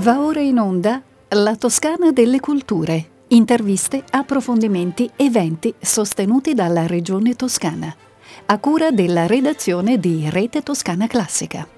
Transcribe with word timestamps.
Va 0.00 0.20
ora 0.20 0.38
in 0.38 0.58
onda 0.58 1.02
La 1.30 1.56
Toscana 1.56 2.12
delle 2.12 2.38
Culture. 2.38 3.04
Interviste, 3.28 4.04
approfondimenti, 4.08 5.10
eventi 5.16 5.74
sostenuti 5.76 6.54
dalla 6.54 6.86
Regione 6.86 7.34
Toscana. 7.34 7.92
A 8.46 8.58
cura 8.58 8.92
della 8.92 9.26
redazione 9.26 9.98
di 9.98 10.30
Rete 10.30 10.62
Toscana 10.62 11.08
Classica. 11.08 11.77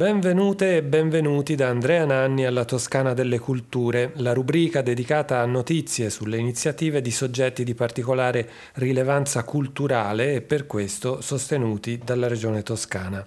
Benvenute 0.00 0.76
e 0.76 0.82
benvenuti 0.82 1.54
da 1.54 1.68
Andrea 1.68 2.06
Nanni 2.06 2.46
alla 2.46 2.64
Toscana 2.64 3.12
delle 3.12 3.38
Culture, 3.38 4.12
la 4.14 4.32
rubrica 4.32 4.80
dedicata 4.80 5.40
a 5.40 5.44
notizie 5.44 6.08
sulle 6.08 6.38
iniziative 6.38 7.02
di 7.02 7.10
soggetti 7.10 7.64
di 7.64 7.74
particolare 7.74 8.48
rilevanza 8.76 9.44
culturale 9.44 10.36
e 10.36 10.40
per 10.40 10.66
questo 10.66 11.20
sostenuti 11.20 12.00
dalla 12.02 12.28
Regione 12.28 12.62
Toscana. 12.62 13.26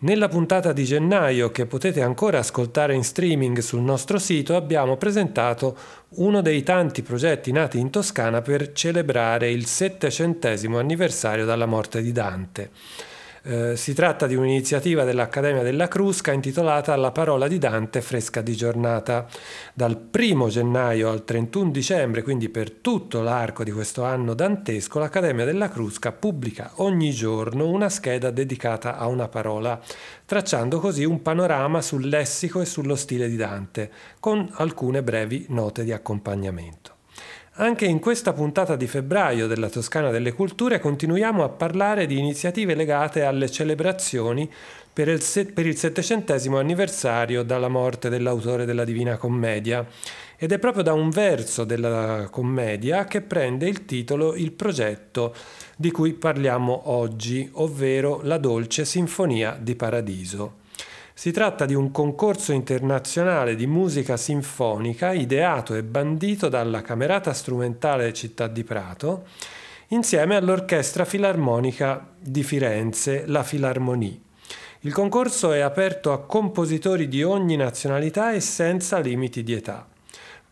Nella 0.00 0.26
puntata 0.26 0.72
di 0.72 0.82
gennaio, 0.82 1.52
che 1.52 1.66
potete 1.66 2.02
ancora 2.02 2.40
ascoltare 2.40 2.96
in 2.96 3.04
streaming 3.04 3.58
sul 3.58 3.82
nostro 3.82 4.18
sito, 4.18 4.56
abbiamo 4.56 4.96
presentato 4.96 5.76
uno 6.16 6.40
dei 6.40 6.64
tanti 6.64 7.02
progetti 7.02 7.52
nati 7.52 7.78
in 7.78 7.90
Toscana 7.90 8.42
per 8.42 8.72
celebrare 8.72 9.52
il 9.52 9.66
settecentesimo 9.66 10.80
anniversario 10.80 11.44
dalla 11.44 11.66
morte 11.66 12.02
di 12.02 12.10
Dante. 12.10 12.70
Eh, 13.44 13.76
si 13.76 13.92
tratta 13.92 14.28
di 14.28 14.36
un'iniziativa 14.36 15.02
dell'Accademia 15.02 15.64
della 15.64 15.88
Crusca 15.88 16.30
intitolata 16.30 16.94
La 16.94 17.10
parola 17.10 17.48
di 17.48 17.58
Dante 17.58 18.00
fresca 18.00 18.40
di 18.40 18.54
giornata. 18.54 19.26
Dal 19.74 20.10
1 20.16 20.48
gennaio 20.48 21.10
al 21.10 21.24
31 21.24 21.72
dicembre, 21.72 22.22
quindi 22.22 22.48
per 22.48 22.70
tutto 22.70 23.20
l'arco 23.20 23.64
di 23.64 23.72
questo 23.72 24.04
anno 24.04 24.34
dantesco, 24.34 25.00
l'Accademia 25.00 25.44
della 25.44 25.68
Crusca 25.68 26.12
pubblica 26.12 26.70
ogni 26.76 27.10
giorno 27.10 27.66
una 27.66 27.88
scheda 27.88 28.30
dedicata 28.30 28.96
a 28.96 29.08
una 29.08 29.26
parola, 29.26 29.80
tracciando 30.24 30.78
così 30.78 31.02
un 31.04 31.20
panorama 31.20 31.82
sul 31.82 32.06
lessico 32.06 32.60
e 32.60 32.64
sullo 32.64 32.94
stile 32.94 33.28
di 33.28 33.36
Dante, 33.36 33.90
con 34.20 34.48
alcune 34.54 35.02
brevi 35.02 35.46
note 35.48 35.82
di 35.82 35.90
accompagnamento. 35.90 37.01
Anche 37.56 37.84
in 37.84 37.98
questa 37.98 38.32
puntata 38.32 38.76
di 38.76 38.86
febbraio 38.86 39.46
della 39.46 39.68
Toscana 39.68 40.08
delle 40.08 40.32
Culture 40.32 40.80
continuiamo 40.80 41.44
a 41.44 41.50
parlare 41.50 42.06
di 42.06 42.16
iniziative 42.16 42.74
legate 42.74 43.24
alle 43.24 43.50
celebrazioni 43.50 44.50
per 44.90 45.08
il, 45.08 45.20
se- 45.20 45.44
per 45.44 45.66
il 45.66 45.76
settecentesimo 45.76 46.58
anniversario 46.58 47.42
dalla 47.42 47.68
morte 47.68 48.08
dell'autore 48.08 48.64
della 48.64 48.84
Divina 48.84 49.18
Commedia. 49.18 49.86
Ed 50.38 50.50
è 50.50 50.58
proprio 50.58 50.82
da 50.82 50.94
un 50.94 51.10
verso 51.10 51.64
della 51.64 52.28
commedia 52.30 53.04
che 53.04 53.20
prende 53.20 53.68
il 53.68 53.84
titolo 53.84 54.34
il 54.34 54.52
progetto 54.52 55.34
di 55.76 55.90
cui 55.90 56.14
parliamo 56.14 56.88
oggi, 56.90 57.50
ovvero 57.52 58.20
la 58.22 58.38
dolce 58.38 58.86
Sinfonia 58.86 59.58
di 59.60 59.74
Paradiso. 59.74 60.60
Si 61.22 61.30
tratta 61.30 61.66
di 61.66 61.74
un 61.74 61.92
concorso 61.92 62.50
internazionale 62.50 63.54
di 63.54 63.68
musica 63.68 64.16
sinfonica 64.16 65.12
ideato 65.12 65.76
e 65.76 65.84
bandito 65.84 66.48
dalla 66.48 66.82
Camerata 66.82 67.32
Strumentale 67.32 68.12
Città 68.12 68.48
di 68.48 68.64
Prato 68.64 69.28
insieme 69.90 70.34
all'Orchestra 70.34 71.04
Filarmonica 71.04 72.08
di 72.18 72.42
Firenze, 72.42 73.22
la 73.28 73.44
Filarmonie. 73.44 74.18
Il 74.80 74.92
concorso 74.92 75.52
è 75.52 75.60
aperto 75.60 76.10
a 76.10 76.24
compositori 76.24 77.06
di 77.06 77.22
ogni 77.22 77.54
nazionalità 77.54 78.32
e 78.32 78.40
senza 78.40 78.98
limiti 78.98 79.44
di 79.44 79.52
età. 79.52 79.91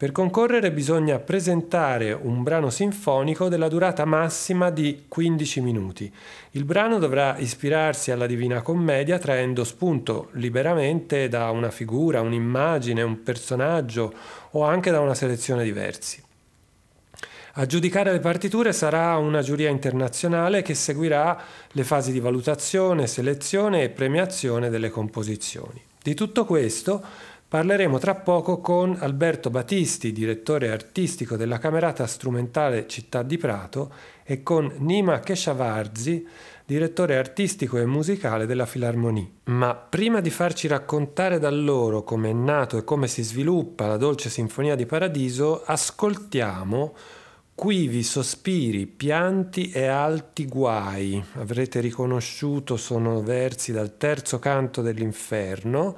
Per 0.01 0.13
concorrere 0.13 0.73
bisogna 0.73 1.19
presentare 1.19 2.15
un 2.15 2.43
brano 2.43 2.71
sinfonico 2.71 3.51
della 3.51 3.69
durata 3.69 4.07
massima 4.07 4.71
di 4.71 5.05
15 5.07 5.61
minuti. 5.61 6.11
Il 6.53 6.65
brano 6.65 6.99
dovrà 6.99 7.37
ispirarsi 7.37 8.11
alla 8.11 8.25
Divina 8.25 8.63
Commedia 8.63 9.19
traendo 9.19 9.63
spunto 9.63 10.31
liberamente 10.33 11.29
da 11.29 11.51
una 11.51 11.71
figura, 11.71 12.23
un'immagine, 12.23 13.03
un 13.03 13.23
personaggio 13.23 14.15
o 14.53 14.65
anche 14.65 14.91
da 14.91 15.01
una 15.01 15.13
selezione 15.13 15.65
di 15.65 15.73
versi. 15.73 16.25
A 17.55 17.67
giudicare 17.67 18.11
le 18.11 18.21
partiture 18.21 18.73
sarà 18.73 19.19
una 19.19 19.43
giuria 19.43 19.69
internazionale 19.69 20.63
che 20.63 20.73
seguirà 20.73 21.39
le 21.73 21.85
fasi 21.85 22.11
di 22.11 22.21
valutazione, 22.21 23.07
selezione 23.07 23.83
e 23.83 23.91
premiazione 23.91 24.71
delle 24.71 24.89
composizioni. 24.89 25.89
Di 26.03 26.15
tutto 26.15 26.47
questo 26.47 27.05
Parleremo 27.51 27.99
tra 27.99 28.15
poco 28.15 28.61
con 28.61 28.97
Alberto 29.01 29.51
Battisti, 29.51 30.13
direttore 30.13 30.71
artistico 30.71 31.35
della 31.35 31.59
Camerata 31.59 32.07
Strumentale 32.07 32.87
Città 32.87 33.25
di 33.25 33.39
Prato, 33.39 33.93
e 34.23 34.45
con 34.45 34.73
Nima 34.79 35.19
Keshavarzi, 35.19 36.25
direttore 36.65 37.17
artistico 37.19 37.77
e 37.79 37.87
musicale 37.87 38.47
della 38.47 38.67
Filarmonie. 38.67 39.29
Ma 39.47 39.75
prima 39.75 40.21
di 40.21 40.31
farci 40.31 40.69
raccontare 40.69 41.41
da 41.41 41.51
loro 41.51 42.05
come 42.05 42.31
è 42.31 42.33
nato 42.33 42.79
e 42.79 42.85
come 42.85 43.09
si 43.09 43.25
sviluppa 43.25 43.89
la 43.89 43.97
dolce 43.97 44.31
Sinfonia 44.31 44.77
di 44.77 44.87
Paradiso, 44.87 45.65
ascoltiamo 45.65 46.95
Quivi 47.61 48.03
sospiri, 48.03 48.87
pianti 48.87 49.71
e 49.71 49.85
alti 49.85 50.47
guai. 50.47 51.23
Avrete 51.35 51.81
riconosciuto, 51.81 52.79
sono 52.79 53.21
versi 53.21 53.71
dal 53.71 53.99
terzo 53.99 54.39
canto 54.39 54.81
dell'inferno 54.81 55.95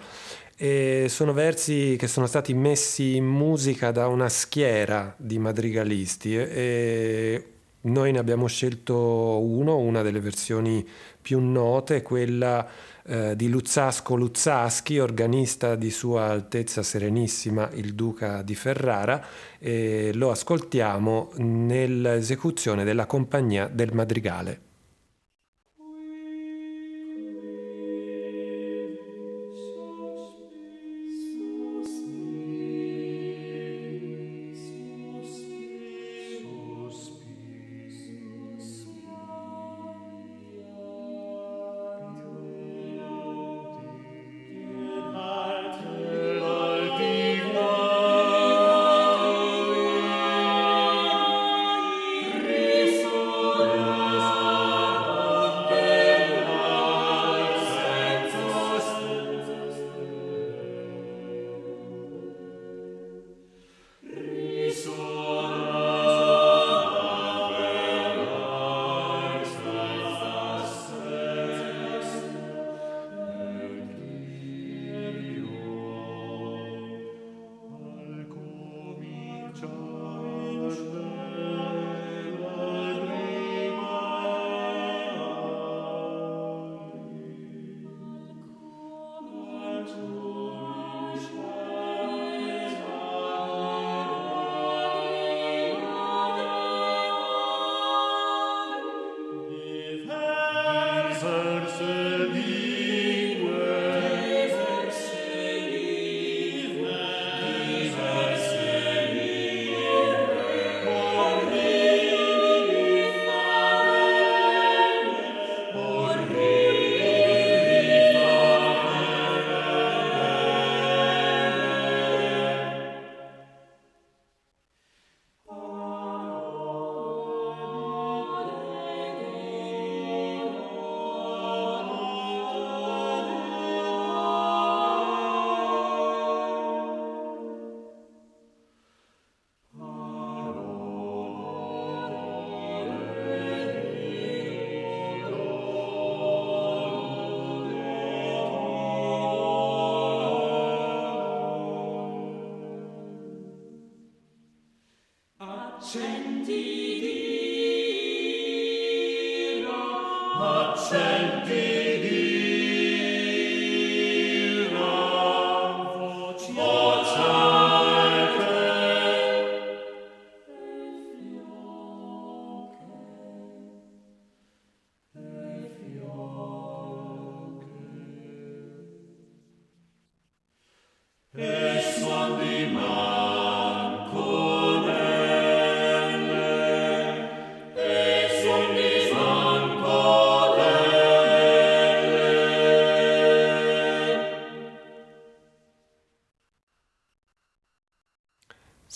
e 0.63 1.07
sono 1.09 1.33
versi 1.33 1.97
che 1.99 2.07
sono 2.07 2.27
stati 2.27 2.55
messi 2.55 3.17
in 3.17 3.27
musica 3.27 3.91
da 3.91 4.07
una 4.07 4.29
schiera 4.29 5.13
di 5.17 5.37
madrigalisti 5.37 6.37
e 6.37 7.47
noi 7.81 8.13
ne 8.13 8.21
abbiamo 8.21 8.47
scelto 8.47 9.41
uno, 9.43 9.79
una 9.79 10.03
delle 10.03 10.21
versioni 10.21 10.89
più 11.21 11.41
note, 11.41 12.03
quella 12.03 12.65
eh, 13.05 13.35
di 13.35 13.49
Luzzasco 13.49 14.15
Luzzaschi, 14.15 15.01
organista 15.01 15.75
di 15.75 15.91
Sua 15.91 16.27
Altezza 16.27 16.85
Serenissima 16.85 17.69
il 17.73 17.95
Duca 17.95 18.43
di 18.43 18.55
Ferrara, 18.55 19.21
e 19.59 20.13
lo 20.15 20.31
ascoltiamo 20.31 21.33
nell'esecuzione 21.39 22.85
della 22.85 23.07
Compagnia 23.07 23.67
del 23.67 23.93
Madrigale. 23.93 24.72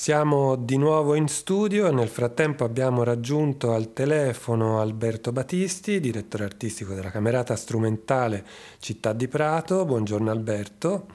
Siamo 0.07 0.55
di 0.55 0.77
nuovo 0.77 1.17
in 1.17 1.27
studio 1.27 1.89
e 1.89 1.91
nel 1.91 2.07
frattempo 2.07 2.63
abbiamo 2.63 3.03
raggiunto 3.03 3.73
al 3.73 3.93
telefono 3.93 4.79
Alberto 4.79 5.33
Battisti, 5.33 5.99
direttore 5.99 6.45
artistico 6.45 6.95
della 6.95 7.11
Camerata 7.11 7.57
Strumentale 7.57 8.47
Città 8.79 9.13
di 9.13 9.27
Prato. 9.27 9.85
Buongiorno 9.85 10.31
Alberto. 10.31 11.09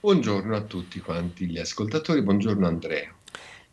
Buongiorno 0.00 0.54
a 0.54 0.60
tutti 0.60 1.00
quanti 1.00 1.46
gli 1.46 1.58
ascoltatori, 1.58 2.20
buongiorno 2.20 2.66
Andrea. 2.66 3.10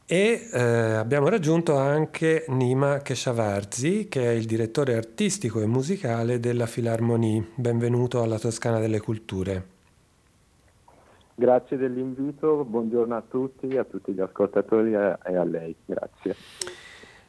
E 0.05 0.47
eh, 0.49 0.61
abbiamo 0.61 1.27
raggiunto 1.27 1.75
anche 1.75 2.45
Nima 2.47 2.99
Keshavarzi, 2.99 4.07
che 4.07 4.31
è 4.31 4.33
il 4.33 4.45
direttore 4.45 4.95
artistico 4.95 5.59
e 5.59 5.65
musicale 5.65 6.39
della 6.39 6.67
Filarmonie. 6.67 7.49
Benvenuto 7.53 8.21
alla 8.21 8.39
Toscana 8.39 8.79
delle 8.79 9.01
Culture. 9.01 9.75
Grazie 11.39 11.77
dell'invito, 11.77 12.65
buongiorno 12.65 13.15
a 13.15 13.21
tutti, 13.21 13.77
a 13.77 13.83
tutti 13.83 14.11
gli 14.11 14.19
ascoltatori 14.19 14.93
e 14.93 15.35
a 15.35 15.43
lei, 15.43 15.75
grazie. 15.85 16.35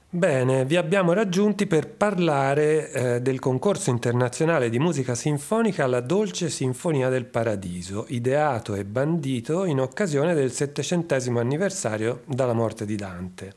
Bene, 0.08 0.64
vi 0.64 0.76
abbiamo 0.76 1.12
raggiunti 1.12 1.66
per 1.66 1.90
parlare 1.90 2.90
eh, 2.90 3.20
del 3.20 3.38
concorso 3.38 3.90
internazionale 3.90 4.70
di 4.70 4.78
musica 4.78 5.14
sinfonica 5.14 5.86
La 5.86 6.00
Dolce 6.00 6.48
Sinfonia 6.48 7.10
del 7.10 7.26
Paradiso, 7.26 8.06
ideato 8.08 8.74
e 8.74 8.86
bandito 8.86 9.66
in 9.66 9.78
occasione 9.78 10.32
del 10.32 10.52
settecentesimo 10.52 11.38
anniversario 11.38 12.22
dalla 12.24 12.54
morte 12.54 12.86
di 12.86 12.96
Dante. 12.96 13.52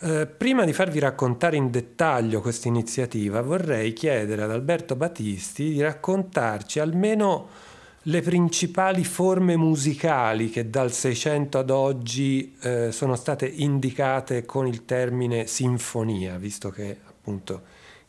Eh, 0.00 0.26
prima 0.26 0.64
di 0.64 0.72
farvi 0.72 0.98
raccontare 0.98 1.54
in 1.54 1.70
dettaglio 1.70 2.40
questa 2.40 2.66
iniziativa, 2.66 3.42
vorrei 3.42 3.92
chiedere 3.92 4.42
ad 4.42 4.50
Alberto 4.50 4.96
Battisti 4.96 5.70
di 5.70 5.80
raccontarci 5.80 6.80
almeno 6.80 7.70
le 8.06 8.20
principali 8.20 9.04
forme 9.04 9.56
musicali 9.56 10.50
che 10.50 10.68
dal 10.68 10.90
Seicento 10.90 11.58
ad 11.58 11.70
oggi 11.70 12.56
eh, 12.60 12.90
sono 12.90 13.14
state 13.14 13.46
indicate 13.46 14.44
con 14.44 14.66
il 14.66 14.84
termine 14.84 15.46
sinfonia, 15.46 16.36
visto 16.36 16.70
che 16.70 16.98
appunto 17.06 17.62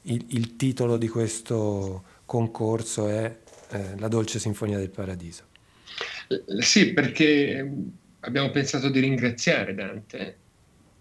il, 0.04 0.26
il 0.30 0.56
titolo 0.56 0.98
di 0.98 1.08
questo 1.08 2.04
concorso 2.26 3.08
è 3.08 3.38
eh, 3.70 4.00
La 4.00 4.08
dolce 4.08 4.40
sinfonia 4.40 4.78
del 4.78 4.90
paradiso. 4.90 5.44
Sì, 6.60 6.94
perché 6.94 7.72
abbiamo 8.22 8.50
pensato 8.50 8.90
di 8.90 9.00
ringraziare 9.00 9.76
Dante 9.76 10.38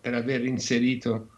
per 0.00 0.14
aver 0.14 0.44
inserito 0.44 1.28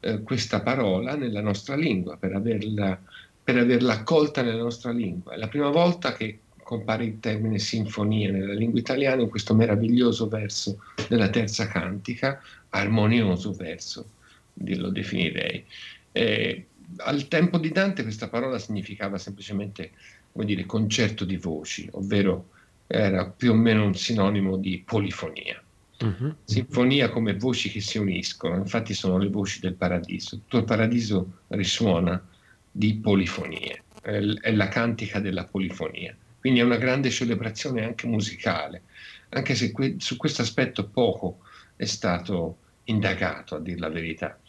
eh, 0.00 0.22
questa 0.22 0.60
parola 0.60 1.16
nella 1.16 1.40
nostra 1.40 1.74
lingua, 1.74 2.16
per 2.16 2.34
averla, 2.34 3.00
per 3.42 3.56
averla 3.56 3.94
accolta 3.94 4.42
nella 4.42 4.62
nostra 4.62 4.92
lingua. 4.92 5.32
È 5.32 5.36
la 5.36 5.48
prima 5.48 5.70
volta 5.70 6.12
che 6.12 6.38
compare 6.70 7.04
il 7.04 7.18
termine 7.18 7.58
sinfonia 7.58 8.30
nella 8.30 8.54
lingua 8.54 8.78
italiana 8.78 9.22
in 9.22 9.28
questo 9.28 9.56
meraviglioso 9.56 10.28
verso 10.28 10.78
della 11.08 11.28
terza 11.28 11.66
cantica, 11.66 12.40
armonioso 12.68 13.52
verso, 13.54 14.08
lo 14.54 14.90
definirei. 14.90 15.64
Eh, 16.12 16.66
al 16.98 17.26
tempo 17.26 17.58
di 17.58 17.70
Dante 17.70 18.04
questa 18.04 18.28
parola 18.28 18.56
significava 18.60 19.18
semplicemente 19.18 19.90
come 20.30 20.44
dire, 20.44 20.64
concerto 20.64 21.24
di 21.24 21.36
voci, 21.38 21.88
ovvero 21.90 22.50
era 22.86 23.26
più 23.26 23.50
o 23.50 23.54
meno 23.54 23.84
un 23.84 23.96
sinonimo 23.96 24.56
di 24.56 24.80
polifonia. 24.86 25.60
Uh-huh. 25.98 26.36
Sinfonia 26.44 27.08
come 27.08 27.34
voci 27.34 27.68
che 27.68 27.80
si 27.80 27.98
uniscono, 27.98 28.54
infatti 28.54 28.94
sono 28.94 29.18
le 29.18 29.28
voci 29.28 29.58
del 29.58 29.74
paradiso. 29.74 30.36
Tutto 30.36 30.58
il 30.58 30.64
paradiso 30.64 31.38
risuona 31.48 32.24
di 32.70 32.94
polifonie, 32.94 33.82
è 34.02 34.52
la 34.52 34.68
cantica 34.68 35.18
della 35.18 35.46
polifonia. 35.46 36.16
Quindi 36.40 36.60
è 36.60 36.62
una 36.64 36.78
grande 36.78 37.10
celebrazione 37.10 37.84
anche 37.84 38.06
musicale, 38.06 38.84
anche 39.30 39.54
se 39.54 39.70
que- 39.72 39.96
su 39.98 40.16
questo 40.16 40.40
aspetto 40.42 40.88
poco 40.88 41.40
è 41.76 41.84
stato 41.84 42.58
indagato, 42.84 43.56
a 43.56 43.60
dir 43.60 43.78
la 43.78 43.90
verità, 43.90 44.40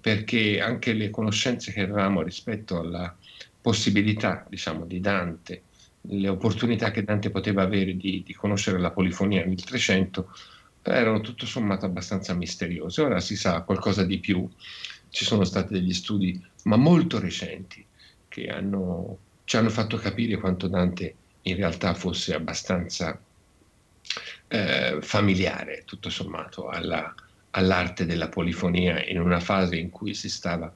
perché 0.00 0.60
anche 0.60 0.92
le 0.92 1.10
conoscenze 1.10 1.72
che 1.72 1.82
avevamo 1.82 2.22
rispetto 2.22 2.78
alla 2.78 3.14
possibilità, 3.60 4.46
diciamo, 4.48 4.86
di 4.86 5.00
Dante, 5.00 5.64
le 6.02 6.28
opportunità 6.28 6.90
che 6.90 7.04
Dante 7.04 7.30
poteva 7.30 7.62
avere 7.62 7.96
di, 7.96 8.22
di 8.24 8.34
conoscere 8.34 8.78
la 8.78 8.90
polifonia 8.90 9.44
nel 9.44 9.62
Trecento, 9.64 10.30
erano 10.82 11.20
tutto 11.20 11.46
sommato 11.46 11.86
abbastanza 11.86 12.34
misteriose. 12.34 13.02
Ora 13.02 13.20
si 13.20 13.36
sa 13.36 13.62
qualcosa 13.62 14.04
di 14.04 14.18
più, 14.18 14.48
ci 15.08 15.24
sono 15.24 15.44
stati 15.44 15.72
degli 15.72 15.92
studi, 15.92 16.40
ma 16.64 16.76
molto 16.76 17.20
recenti, 17.20 17.86
che 18.28 18.48
hanno, 18.48 19.18
ci 19.44 19.56
hanno 19.56 19.70
fatto 19.70 19.96
capire 19.96 20.38
quanto 20.38 20.68
Dante 20.68 21.16
in 21.42 21.56
realtà 21.56 21.94
fosse 21.94 22.34
abbastanza 22.34 23.18
eh, 24.48 24.98
familiare, 25.00 25.82
tutto 25.84 26.10
sommato, 26.10 26.68
alla, 26.68 27.14
all'arte 27.50 28.06
della 28.06 28.28
polifonia 28.28 29.04
in 29.04 29.20
una 29.20 29.40
fase 29.40 29.76
in 29.76 29.90
cui 29.90 30.14
si 30.14 30.28
stava 30.28 30.72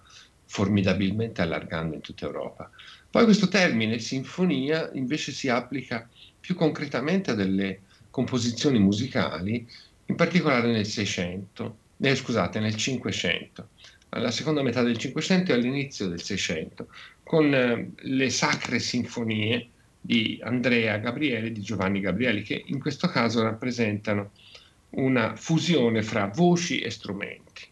formidabilmente 0.46 1.42
allargando 1.42 1.94
in 1.94 2.00
tutta 2.00 2.26
Europa. 2.26 2.70
Poi 3.10 3.24
questo 3.24 3.48
termine, 3.48 3.98
sinfonia, 3.98 4.90
invece 4.94 5.32
si 5.32 5.48
applica 5.48 6.08
più 6.38 6.54
concretamente 6.54 7.32
a 7.32 7.34
delle 7.34 7.80
composizioni 8.10 8.78
musicali, 8.78 9.66
in 10.06 10.14
particolare 10.14 10.70
nel 10.70 10.86
600, 10.86 11.76
eh, 11.98 12.14
scusate, 12.14 12.60
nel 12.60 12.76
500, 12.76 13.68
alla 14.10 14.30
seconda 14.30 14.62
metà 14.62 14.82
del 14.82 14.96
500 14.96 15.50
e 15.50 15.54
all'inizio 15.54 16.08
del 16.08 16.22
600, 16.22 16.88
con 17.22 17.52
eh, 17.52 17.90
le 17.94 18.30
sacre 18.30 18.78
sinfonie 18.78 19.70
di 20.06 20.38
Andrea 20.40 20.98
Gabriele 20.98 21.48
e 21.48 21.52
di 21.52 21.60
Giovanni 21.60 21.98
Gabrieli, 21.98 22.42
che 22.42 22.62
in 22.66 22.78
questo 22.78 23.08
caso 23.08 23.42
rappresentano 23.42 24.30
una 24.90 25.34
fusione 25.34 26.02
fra 26.02 26.30
voci 26.32 26.78
e 26.78 26.90
strumenti. 26.90 27.64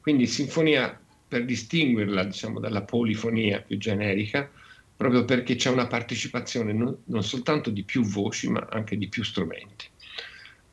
Quindi 0.00 0.26
sinfonia, 0.26 1.00
per 1.28 1.44
distinguerla 1.44 2.24
diciamo, 2.24 2.58
dalla 2.58 2.82
polifonia 2.82 3.62
più 3.62 3.78
generica, 3.78 4.50
proprio 4.96 5.24
perché 5.24 5.54
c'è 5.54 5.70
una 5.70 5.86
partecipazione 5.86 6.72
non, 6.72 6.96
non 7.06 7.22
soltanto 7.22 7.70
di 7.70 7.84
più 7.84 8.02
voci, 8.02 8.48
ma 8.48 8.66
anche 8.68 8.98
di 8.98 9.08
più 9.08 9.22
strumenti. 9.22 9.86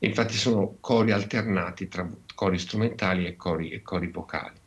Infatti 0.00 0.34
sono 0.34 0.76
cori 0.80 1.12
alternati 1.12 1.86
tra 1.86 2.10
cori 2.34 2.58
strumentali 2.58 3.26
e 3.26 3.36
cori, 3.36 3.70
e 3.70 3.82
cori 3.82 4.08
vocali. 4.08 4.58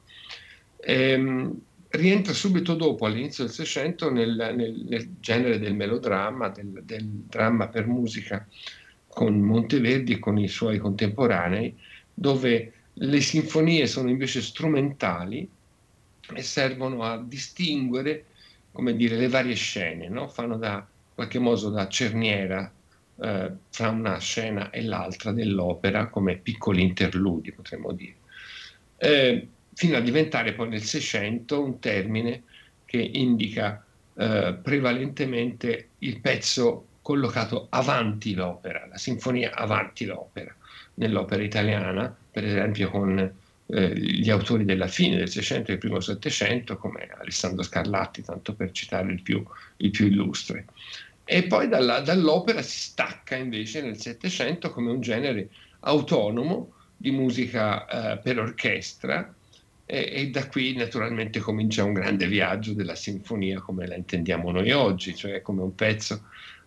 Ehm, 0.77 1.59
rientra 1.93 2.33
subito 2.33 2.73
dopo, 2.75 3.05
all'inizio 3.05 3.43
del 3.43 3.53
Seicento, 3.53 4.09
nel, 4.09 4.53
nel, 4.55 4.85
nel 4.87 5.15
genere 5.19 5.59
del 5.59 5.75
melodramma, 5.75 6.49
del, 6.49 6.81
del, 6.83 7.05
dramma 7.05 7.67
per 7.67 7.87
musica 7.87 8.47
con 9.07 9.39
Monteverdi 9.39 10.13
e 10.13 10.19
con 10.19 10.37
i 10.37 10.47
suoi 10.47 10.79
contemporanei, 10.79 11.75
dove 12.13 12.73
le 12.93 13.21
sinfonie 13.21 13.85
sono 13.85 14.09
invece 14.09 14.41
strumentali 14.41 15.47
e 16.33 16.41
servono 16.41 17.03
a 17.03 17.21
distinguere, 17.21 18.25
come 18.71 18.95
dire, 18.95 19.15
le 19.15 19.27
varie 19.27 19.55
scene, 19.55 20.09
no? 20.09 20.27
fanno 20.27 20.57
da 20.57 20.75
in 20.75 21.13
qualche 21.13 21.37
modo 21.37 21.69
da 21.69 21.87
cerniera 21.87 22.71
eh, 23.21 23.51
fra 23.69 23.89
una 23.89 24.17
scena 24.17 24.71
e 24.71 24.81
l'altra 24.81 25.31
dell'opera, 25.31 26.07
come 26.07 26.37
piccoli 26.37 26.81
interludi, 26.81 27.51
potremmo 27.51 27.91
dire. 27.91 28.15
Eh, 28.97 29.47
fino 29.73 29.97
a 29.97 30.01
diventare 30.01 30.53
poi 30.53 30.69
nel 30.69 30.83
600 30.83 31.61
un 31.61 31.79
termine 31.79 32.43
che 32.85 32.97
indica 32.97 33.83
eh, 34.15 34.55
prevalentemente 34.61 35.89
il 35.99 36.19
pezzo 36.19 36.87
collocato 37.01 37.67
avanti 37.69 38.33
l'opera, 38.33 38.87
la 38.89 38.97
sinfonia 38.97 39.53
avanti 39.53 40.05
l'opera, 40.05 40.55
nell'opera 40.95 41.43
italiana, 41.43 42.15
per 42.31 42.45
esempio 42.45 42.89
con 42.89 43.33
eh, 43.65 43.97
gli 43.97 44.29
autori 44.29 44.65
della 44.65 44.87
fine 44.87 45.17
del 45.17 45.29
600 45.29 45.63
e 45.63 45.71
del 45.71 45.77
primo 45.77 45.99
700 45.99 46.77
come 46.77 47.09
Alessandro 47.19 47.63
Scarlatti, 47.63 48.21
tanto 48.23 48.53
per 48.53 48.71
citare 48.71 49.11
il 49.11 49.21
più, 49.21 49.43
il 49.77 49.89
più 49.89 50.05
illustre. 50.07 50.65
E 51.25 51.43
poi 51.43 51.67
dalla, 51.67 52.01
dall'opera 52.01 52.61
si 52.61 52.79
stacca 52.79 53.35
invece 53.35 53.81
nel 53.81 53.97
700 53.97 54.69
come 54.71 54.91
un 54.91 55.01
genere 55.01 55.49
autonomo 55.81 56.73
di 56.95 57.11
musica 57.11 57.85
eh, 58.13 58.17
per 58.17 58.39
orchestra, 58.39 59.33
e, 59.93 60.09
e, 60.11 60.29
da 60.31 60.47
qui 60.47 60.73
naturalmente 60.73 61.39
comincia 61.39 61.83
un 61.83 61.93
grande 61.93 62.25
viaggio 62.27 62.73
della 62.73 62.95
sinfonia 62.95 63.59
come 63.59 63.85
la 63.85 63.95
intendiamo 63.95 64.49
noi 64.49 64.71
oggi, 64.71 65.15
cioè 65.15 65.43
come 65.43 65.61
un 65.61 65.75
pezzo 65.75 66.23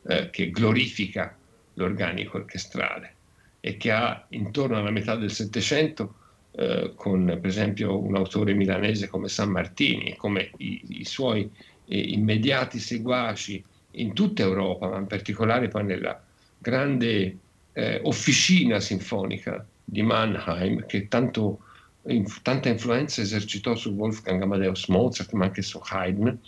eh, 0.07 0.31
che 0.31 0.51
glorifica 0.51 1.37
l'organico 1.75 2.37
orchestrale 2.37 3.15
e 3.59 3.77
che 3.77 3.91
ha 3.91 4.25
intorno 4.29 4.77
alla 4.77 4.93
metà 4.93 5.17
del 5.17 5.33
Settecento, 5.33 6.15
eh, 6.53 6.93
con 6.95 7.25
per 7.25 7.47
esempio 7.47 7.99
un 7.99 8.15
autore 8.15 8.55
milanese 8.55 9.09
come 9.09 9.27
San 9.27 9.51
Martini, 9.51 10.15
come 10.15 10.53
i, 10.59 11.01
i 11.01 11.05
suoi 11.05 11.51
eh, 11.87 11.99
immediati 11.99 12.79
seguaci 12.79 13.61
in 13.93 14.13
tutta 14.13 14.45
Europa, 14.45 14.89
ma 14.89 14.99
in 14.99 15.09
particolare 15.09 15.67
poi 15.67 15.83
nella 15.83 16.23
grande 16.59 17.37
eh, 17.73 18.01
officina 18.05 18.79
sinfonica 18.79 19.67
di 19.83 20.03
Mannheim, 20.03 20.87
che 20.87 21.09
tanto, 21.09 21.59
tanta 22.43 22.69
influenza 22.69 23.21
esercitò 23.21 23.75
su 23.75 23.91
Wolfgang 23.91 24.43
Amadeus 24.43 24.87
Mozart, 24.89 25.33
ma 25.33 25.47
anche 25.47 25.63
su 25.63 25.81
Haydn, 25.83 26.39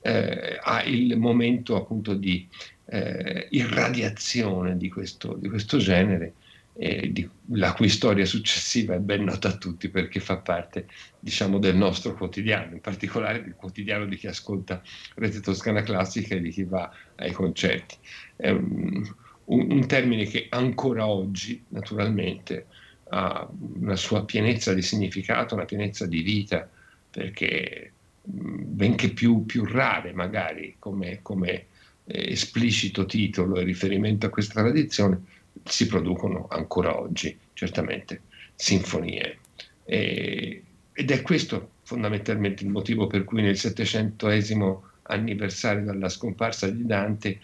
eh, 0.00 0.58
ha 0.62 0.82
il 0.84 1.16
momento 1.16 1.76
appunto 1.76 2.14
di 2.14 2.46
eh, 2.86 3.48
irradiazione 3.50 4.76
di 4.76 4.88
questo, 4.88 5.34
di 5.34 5.48
questo 5.48 5.78
genere 5.78 6.34
eh, 6.74 7.12
di, 7.12 7.28
la 7.52 7.72
cui 7.72 7.88
storia 7.88 8.24
successiva 8.24 8.94
è 8.94 8.98
ben 8.98 9.24
nota 9.24 9.48
a 9.48 9.56
tutti 9.56 9.88
perché 9.88 10.20
fa 10.20 10.36
parte 10.38 10.86
diciamo, 11.18 11.58
del 11.58 11.76
nostro 11.76 12.14
quotidiano, 12.14 12.74
in 12.74 12.80
particolare 12.80 13.42
del 13.42 13.54
quotidiano 13.56 14.06
di 14.06 14.16
chi 14.16 14.28
ascolta 14.28 14.80
Rete 15.16 15.40
Toscana 15.40 15.82
Classica 15.82 16.36
e 16.36 16.40
di 16.40 16.50
chi 16.50 16.62
va 16.62 16.90
ai 17.16 17.32
concerti. 17.32 17.96
Un, 18.36 19.14
un 19.44 19.86
termine 19.86 20.26
che 20.26 20.46
ancora 20.50 21.06
oggi, 21.06 21.64
naturalmente, 21.68 22.66
ha 23.10 23.48
una 23.80 23.96
sua 23.96 24.24
pienezza 24.24 24.74
di 24.74 24.82
significato, 24.82 25.54
una 25.54 25.64
pienezza 25.64 26.06
di 26.06 26.22
vita, 26.22 26.68
perché 27.10 27.92
benché 28.22 29.10
più, 29.10 29.46
più 29.46 29.64
rare 29.64 30.12
magari 30.12 30.76
come, 30.78 31.20
come 31.22 31.66
eh, 32.04 32.32
esplicito 32.32 33.06
titolo 33.06 33.56
e 33.56 33.64
riferimento 33.64 34.26
a 34.26 34.30
questa 34.30 34.60
tradizione, 34.60 35.22
si 35.64 35.86
producono 35.86 36.46
ancora 36.50 36.98
oggi, 36.98 37.36
certamente, 37.54 38.22
sinfonie. 38.54 39.38
E, 39.84 40.62
ed 40.92 41.10
è 41.10 41.22
questo 41.22 41.70
fondamentalmente 41.82 42.64
il 42.64 42.70
motivo 42.70 43.06
per 43.06 43.24
cui 43.24 43.40
nel 43.40 43.56
settecentesimo 43.56 44.82
anniversario 45.04 45.84
della 45.84 46.08
scomparsa 46.08 46.68
di 46.68 46.84
Dante 46.84 47.38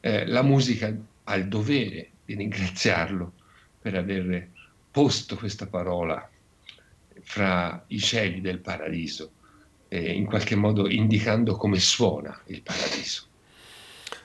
eh, 0.00 0.26
la 0.26 0.42
musica 0.42 0.94
ha 1.24 1.34
il 1.34 1.48
dovere 1.48 2.10
di 2.24 2.34
ringraziarlo 2.34 3.32
per 3.80 3.96
aver 3.96 4.48
posto 4.90 5.36
questa 5.36 5.66
parola 5.66 6.28
fra 7.22 7.84
i 7.88 7.98
cieli 7.98 8.40
del 8.40 8.58
paradiso, 8.60 9.30
eh, 9.88 10.12
in 10.12 10.26
qualche 10.26 10.56
modo 10.56 10.88
indicando 10.88 11.56
come 11.56 11.78
suona 11.78 12.38
il 12.46 12.62
paradiso. 12.62 13.28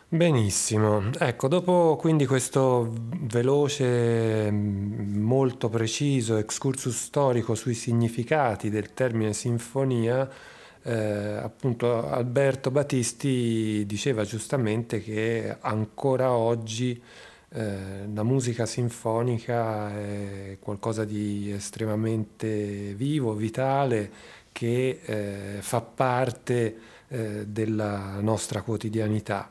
Benissimo, 0.08 1.10
ecco, 1.18 1.48
dopo 1.48 1.98
quindi 2.00 2.26
questo 2.26 2.94
veloce, 3.22 4.50
molto 4.52 5.68
preciso 5.68 6.38
excursus 6.38 6.96
storico 6.96 7.56
sui 7.56 7.74
significati 7.74 8.70
del 8.70 8.94
termine 8.94 9.34
sinfonia, 9.34 10.30
eh, 10.84 10.94
appunto 10.94 12.08
Alberto 12.08 12.70
Battisti 12.70 13.84
diceva 13.88 14.24
giustamente 14.24 15.02
che 15.02 15.58
ancora 15.60 16.32
oggi 16.32 17.02
eh, 17.56 18.10
la 18.14 18.24
musica 18.24 18.66
sinfonica 18.66 19.90
è 19.96 20.58
qualcosa 20.60 21.06
di 21.06 21.52
estremamente 21.52 22.94
vivo, 22.96 23.34
vitale, 23.34 24.12
che 24.52 25.00
eh, 25.02 25.62
fa 25.62 25.80
parte 25.80 26.78
eh, 27.08 27.46
della 27.48 28.20
nostra 28.20 28.62
quotidianità. 28.62 29.50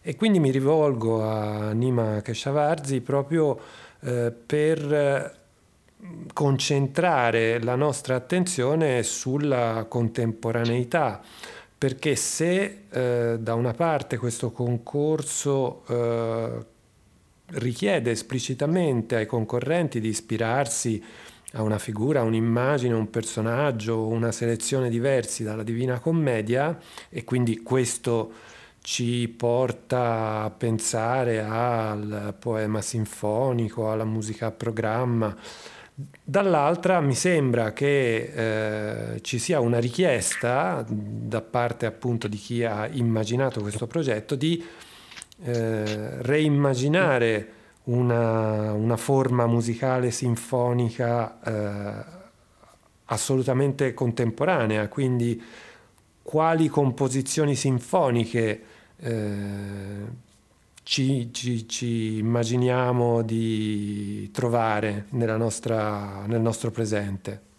E 0.00 0.16
quindi 0.16 0.40
mi 0.40 0.50
rivolgo 0.50 1.22
a 1.22 1.72
Nima 1.72 2.22
Keshavarzi 2.22 3.02
proprio 3.02 3.58
eh, 4.00 4.32
per 4.32 5.40
concentrare 6.32 7.62
la 7.62 7.74
nostra 7.74 8.16
attenzione 8.16 9.02
sulla 9.02 9.84
contemporaneità, 9.88 11.20
perché 11.76 12.16
se 12.16 12.84
eh, 12.88 13.36
da 13.38 13.54
una 13.54 13.72
parte 13.72 14.16
questo 14.16 14.52
concorso 14.52 15.82
eh, 15.88 16.70
richiede 17.54 18.10
esplicitamente 18.10 19.16
ai 19.16 19.26
concorrenti 19.26 20.00
di 20.00 20.08
ispirarsi 20.08 21.02
a 21.54 21.62
una 21.62 21.78
figura, 21.78 22.22
un'immagine, 22.22 22.94
un 22.94 23.10
personaggio, 23.10 24.06
una 24.06 24.32
selezione 24.32 24.88
diversi 24.88 25.42
dalla 25.42 25.62
Divina 25.62 25.98
Commedia 25.98 26.78
e 27.08 27.24
quindi 27.24 27.62
questo 27.62 28.32
ci 28.80 29.28
porta 29.28 30.42
a 30.42 30.50
pensare 30.50 31.42
al 31.42 32.34
poema 32.38 32.80
sinfonico, 32.80 33.90
alla 33.90 34.04
musica 34.04 34.46
a 34.46 34.50
programma. 34.50 35.36
Dall'altra 36.24 37.00
mi 37.00 37.14
sembra 37.14 37.72
che 37.72 39.12
eh, 39.14 39.20
ci 39.20 39.38
sia 39.38 39.60
una 39.60 39.78
richiesta 39.78 40.84
da 40.88 41.42
parte 41.42 41.84
appunto 41.86 42.28
di 42.28 42.38
chi 42.38 42.64
ha 42.64 42.88
immaginato 42.90 43.60
questo 43.60 43.86
progetto 43.86 44.34
di 44.34 44.64
eh, 45.44 46.22
reimmaginare 46.22 47.52
una, 47.84 48.72
una, 48.72 48.96
forma 48.96 49.46
musicale 49.46 50.10
sinfonica 50.10 51.40
eh, 51.42 52.04
assolutamente 53.06 53.92
contemporanea, 53.92 54.88
quindi 54.88 55.42
quali 56.22 56.68
composizioni 56.68 57.56
sinfoniche 57.56 58.62
eh, 58.96 60.06
ci, 60.84 61.30
ci, 61.32 61.68
ci, 61.68 62.18
immaginiamo 62.18 63.22
di 63.22 64.30
trovare 64.32 65.06
nostra, 65.36 66.24
nel 66.26 66.40
nostro 66.40 66.70
presente? 66.70 67.50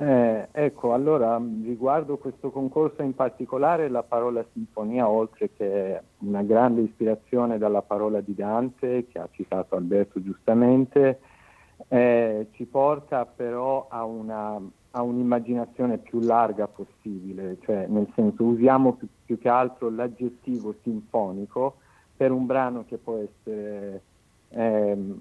Eh, 0.00 0.48
ecco, 0.50 0.94
allora 0.94 1.38
riguardo 1.62 2.16
questo 2.16 2.50
concorso 2.50 3.02
in 3.02 3.14
particolare, 3.14 3.90
la 3.90 4.02
parola 4.02 4.42
sinfonia, 4.54 5.06
oltre 5.06 5.50
che 5.54 6.00
una 6.20 6.42
grande 6.42 6.80
ispirazione 6.80 7.58
dalla 7.58 7.82
parola 7.82 8.22
di 8.22 8.34
Dante, 8.34 9.06
che 9.08 9.18
ha 9.18 9.28
citato 9.30 9.76
Alberto 9.76 10.22
giustamente, 10.22 11.20
eh, 11.88 12.46
ci 12.52 12.64
porta 12.64 13.26
però 13.26 13.88
a 13.90 14.04
una 14.04 14.58
a 14.92 15.02
un'immaginazione 15.02 15.98
più 15.98 16.18
larga 16.18 16.66
possibile, 16.66 17.58
cioè 17.60 17.86
nel 17.86 18.10
senso 18.16 18.42
usiamo 18.42 18.94
più, 18.94 19.06
più, 19.24 19.38
che 19.38 19.48
altro 19.48 19.88
l'aggettivo 19.88 20.74
sinfonico 20.82 21.76
per 22.16 22.32
un 22.32 22.44
brano 22.44 22.84
che 22.88 22.96
può 22.96 23.18
essere 23.18 24.02
ehm, 24.48 25.20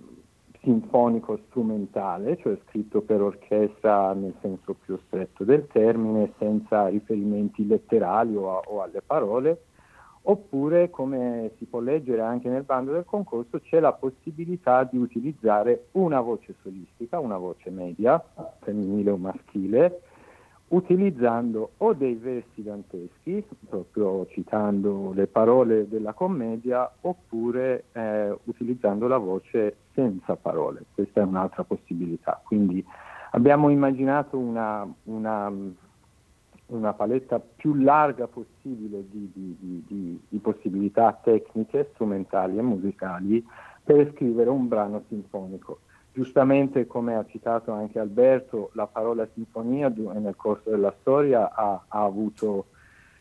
sinfonico 0.69 1.39
strumentale, 1.47 2.37
cioè 2.37 2.55
scritto 2.67 3.01
per 3.01 3.21
orchestra 3.21 4.13
nel 4.13 4.35
senso 4.39 4.75
più 4.85 4.99
stretto 5.07 5.43
del 5.43 5.65
termine, 5.65 6.33
senza 6.37 6.87
riferimenti 6.87 7.65
letterali 7.65 8.35
o, 8.35 8.55
a, 8.55 8.61
o 8.67 8.83
alle 8.83 9.01
parole, 9.01 9.63
oppure 10.21 10.91
come 10.91 11.53
si 11.57 11.65
può 11.65 11.79
leggere 11.79 12.21
anche 12.21 12.49
nel 12.49 12.63
bando 12.63 12.91
del 12.91 13.05
concorso 13.05 13.59
c'è 13.61 13.79
la 13.79 13.93
possibilità 13.93 14.83
di 14.83 14.97
utilizzare 14.97 15.87
una 15.93 16.21
voce 16.21 16.53
solistica, 16.61 17.17
una 17.19 17.37
voce 17.37 17.71
media, 17.71 18.23
femminile 18.59 19.09
o 19.09 19.17
maschile, 19.17 20.01
utilizzando 20.69 21.71
o 21.77 21.93
dei 21.93 22.15
versi 22.15 22.63
danteschi, 22.63 23.43
proprio 23.67 24.27
citando 24.27 25.11
le 25.13 25.27
parole 25.27 25.87
della 25.87 26.13
commedia, 26.13 26.91
oppure 27.01 27.85
eh, 27.91 28.35
utilizzando 28.45 29.07
la 29.07 29.17
voce 29.17 29.77
senza 29.93 30.35
parole. 30.35 30.83
Questa 30.93 31.21
è 31.21 31.23
un'altra 31.23 31.63
possibilità. 31.63 32.41
Quindi 32.43 32.83
abbiamo 33.31 33.69
immaginato 33.69 34.37
una, 34.37 34.87
una 35.05 35.51
una 36.69 36.93
paletta 36.93 37.39
più 37.39 37.73
larga 37.75 38.27
possibile 38.27 39.03
di, 39.09 39.31
di, 39.33 39.57
di, 39.87 40.19
di, 40.27 40.37
possibilità 40.37 41.19
tecniche, 41.21 41.89
strumentali 41.93 42.57
e 42.57 42.61
musicali 42.61 43.43
per 43.83 44.11
scrivere 44.13 44.49
un 44.49 44.67
brano 44.67 45.03
sinfonico. 45.07 45.79
Giustamente, 46.19 46.85
come 46.85 47.15
ha 47.15 47.25
citato 47.29 47.71
anche 47.71 47.97
Alberto, 47.97 48.71
la 48.73 48.87
parola 48.87 49.25
sinfonia 49.33 49.87
nel 49.87 50.35
corso 50.35 50.69
della 50.69 50.93
storia 50.99 51.49
ha, 51.53 51.85
ha 51.87 52.03
avuto 52.03 52.65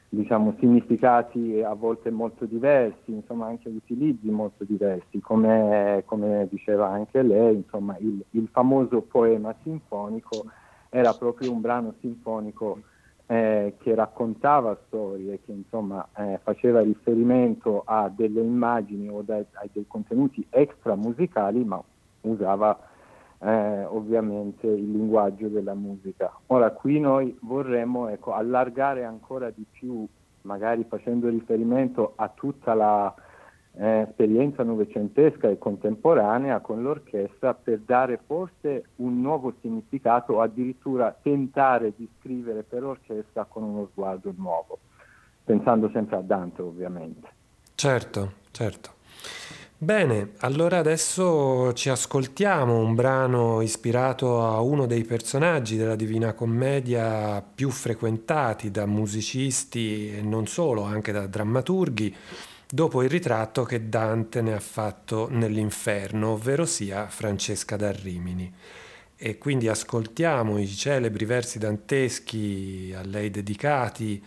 diciamo, 0.08 0.56
significati 0.58 1.62
a 1.62 1.74
volte 1.74 2.10
molto 2.10 2.44
diversi, 2.44 3.12
insomma 3.12 3.46
anche 3.46 3.68
utilizzi 3.68 4.28
molto 4.30 4.64
diversi, 4.64 5.20
come, 5.20 6.02
come 6.06 6.48
diceva 6.50 6.88
anche 6.88 7.22
lei, 7.22 7.54
insomma, 7.54 7.96
il, 8.00 8.20
il 8.30 8.48
famoso 8.50 9.02
poema 9.02 9.54
sinfonico 9.62 10.46
era 10.88 11.12
proprio 11.12 11.52
un 11.52 11.60
brano 11.60 11.94
sinfonico 12.00 12.80
eh, 13.26 13.76
che 13.78 13.94
raccontava 13.94 14.76
storie, 14.88 15.38
che 15.44 15.52
insomma 15.52 16.04
eh, 16.16 16.40
faceva 16.42 16.80
riferimento 16.80 17.84
a 17.86 18.10
delle 18.12 18.40
immagini 18.40 19.08
o 19.08 19.22
da, 19.22 19.36
a 19.36 19.68
dei 19.72 19.84
contenuti 19.86 20.44
extra 20.50 20.96
musicali, 20.96 21.62
ma 21.62 21.80
usava 22.22 22.78
eh, 23.40 23.84
ovviamente 23.84 24.66
il 24.66 24.90
linguaggio 24.90 25.48
della 25.48 25.74
musica. 25.74 26.32
Ora 26.46 26.70
qui 26.72 26.98
noi 26.98 27.36
vorremmo 27.42 28.08
ecco, 28.08 28.32
allargare 28.32 29.04
ancora 29.04 29.50
di 29.50 29.64
più, 29.70 30.06
magari 30.42 30.84
facendo 30.88 31.28
riferimento 31.28 32.14
a 32.16 32.28
tutta 32.28 32.74
la 32.74 33.14
eh, 33.80 34.06
esperienza 34.08 34.64
novecentesca 34.64 35.48
e 35.48 35.58
contemporanea 35.58 36.60
con 36.60 36.82
l'orchestra 36.82 37.54
per 37.54 37.80
dare 37.80 38.20
forse 38.26 38.88
un 38.96 39.20
nuovo 39.20 39.54
significato 39.60 40.34
o 40.34 40.40
addirittura 40.40 41.16
tentare 41.20 41.92
di 41.96 42.08
scrivere 42.18 42.64
per 42.64 42.82
orchestra 42.82 43.44
con 43.44 43.62
uno 43.62 43.88
sguardo 43.92 44.32
nuovo, 44.36 44.78
pensando 45.44 45.88
sempre 45.90 46.16
a 46.16 46.22
Dante 46.22 46.62
ovviamente. 46.62 47.28
Certo, 47.74 48.32
certo. 48.50 48.96
Bene, 49.80 50.32
allora 50.38 50.78
adesso 50.78 51.72
ci 51.72 51.88
ascoltiamo 51.88 52.76
un 52.76 52.96
brano 52.96 53.60
ispirato 53.60 54.42
a 54.44 54.60
uno 54.60 54.86
dei 54.86 55.04
personaggi 55.04 55.76
della 55.76 55.94
Divina 55.94 56.32
Commedia 56.32 57.40
più 57.42 57.70
frequentati 57.70 58.72
da 58.72 58.86
musicisti 58.86 60.16
e 60.16 60.20
non 60.20 60.48
solo, 60.48 60.82
anche 60.82 61.12
da 61.12 61.28
drammaturghi, 61.28 62.12
dopo 62.68 63.04
il 63.04 63.08
ritratto 63.08 63.62
che 63.62 63.88
Dante 63.88 64.42
ne 64.42 64.54
ha 64.54 64.60
fatto 64.60 65.28
nell'inferno, 65.30 66.30
ovvero 66.30 66.66
sia 66.66 67.06
Francesca 67.06 67.76
da 67.76 67.92
Rimini. 67.92 68.52
E 69.16 69.38
quindi 69.38 69.68
ascoltiamo 69.68 70.58
i 70.58 70.66
celebri 70.66 71.24
versi 71.24 71.60
danteschi 71.60 72.92
a 72.96 73.02
lei 73.04 73.30
dedicati 73.30 74.20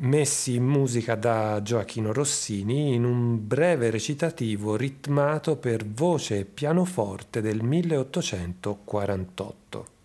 messi 0.00 0.54
in 0.54 0.64
musica 0.64 1.14
da 1.14 1.60
Gioacchino 1.62 2.12
Rossini 2.12 2.94
in 2.94 3.04
un 3.04 3.46
breve 3.46 3.90
recitativo 3.90 4.74
ritmato 4.76 5.56
per 5.56 5.86
voce 5.86 6.38
e 6.38 6.44
pianoforte 6.44 7.40
del 7.40 7.62
1848. 7.62 9.99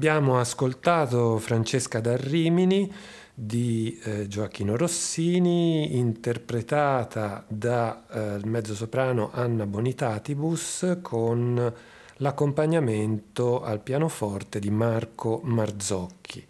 Abbiamo 0.00 0.38
ascoltato 0.38 1.36
Francesca 1.36 2.00
da 2.00 2.16
Rimini 2.16 2.90
di 3.34 4.00
eh, 4.02 4.26
Gioacchino 4.28 4.74
Rossini, 4.74 5.98
interpretata 5.98 7.44
dal 7.46 8.04
eh, 8.10 8.46
mezzosoprano 8.46 9.28
Anna 9.30 9.66
Bonitatibus 9.66 11.00
con 11.02 11.70
l'accompagnamento 12.16 13.62
al 13.62 13.82
pianoforte 13.82 14.58
di 14.58 14.70
Marco 14.70 15.42
Marzocchi. 15.44 16.46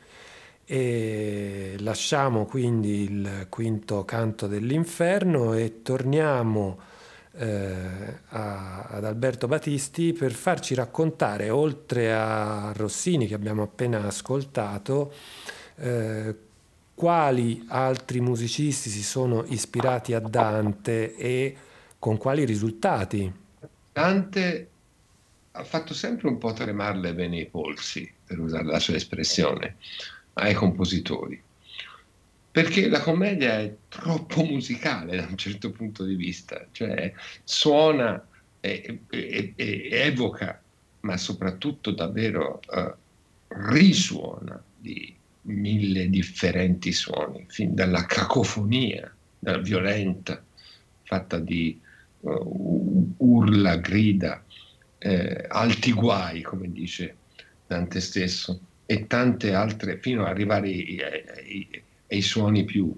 E 0.65 1.75
lasciamo 1.81 2.45
quindi 2.45 3.03
il 3.03 3.47
quinto 3.49 4.05
canto 4.05 4.47
dell'inferno 4.47 5.55
e 5.55 5.83
torniamo 5.83 6.79
eh, 7.33 8.19
a, 8.29 8.83
ad 8.83 9.05
Alberto 9.05 9.47
Battisti 9.47 10.13
per 10.13 10.33
farci 10.33 10.75
raccontare, 10.75 11.51
oltre 11.51 12.13
a 12.13 12.73
Rossini 12.75 13.27
che 13.27 13.35
abbiamo 13.35 13.63
appena 13.63 14.05
ascoltato, 14.07 15.13
eh, 15.77 16.35
quali 16.95 17.65
altri 17.69 18.21
musicisti 18.21 18.91
si 18.91 19.03
sono 19.03 19.45
ispirati 19.47 20.13
a 20.13 20.21
Dante 20.21 21.17
e 21.17 21.57
con 21.99 22.17
quali 22.17 22.45
risultati. 22.45 23.33
Dante 23.93 24.69
ha 25.53 25.65
fatto 25.65 25.95
sempre 25.95 26.29
un 26.29 26.39
po' 26.39 26.53
tremarle 26.53 27.15
bene 27.15 27.41
i 27.41 27.47
polsi, 27.47 28.11
per 28.25 28.39
usare 28.39 28.65
la 28.65 28.79
sua 28.79 28.95
espressione, 28.95 29.77
ai 30.35 30.55
compositori 30.55 31.43
perché 32.51 32.89
la 32.89 33.01
commedia 33.01 33.61
è 33.61 33.75
troppo 33.89 34.43
musicale 34.45 35.17
da 35.17 35.27
un 35.27 35.37
certo 35.37 35.71
punto 35.71 36.05
di 36.05 36.15
vista, 36.15 36.67
cioè 36.73 37.13
suona 37.45 38.27
e, 38.61 39.01
e, 39.09 39.53
e 39.57 39.89
evoca, 39.91 40.61
ma 41.01 41.17
soprattutto 41.17 41.93
davvero 41.93 42.61
uh, 42.69 42.93
risuona 43.73 44.63
di 44.77 45.15
mille 45.43 46.11
differenti 46.11 46.93
suoni, 46.93 47.47
fin 47.49 47.75
dalla 47.75 48.05
cacofonia 48.05 49.13
dalla 49.39 49.59
violenta, 49.59 50.43
fatta 51.05 51.39
di 51.39 51.81
uh, 52.21 53.15
urla, 53.17 53.77
grida, 53.77 54.45
eh, 54.99 55.47
alti 55.49 55.93
guai, 55.93 56.43
come 56.43 56.71
dice 56.71 57.17
Dante 57.67 58.01
stesso, 58.01 58.61
e 58.85 59.07
tante 59.07 59.55
altre, 59.55 59.99
fino 59.99 60.23
ad 60.23 60.29
arrivare 60.29 60.67
ai, 60.69 61.01
ai 61.01 61.83
e 62.13 62.17
i 62.17 62.23
suoni 62.23 62.65
più, 62.65 62.93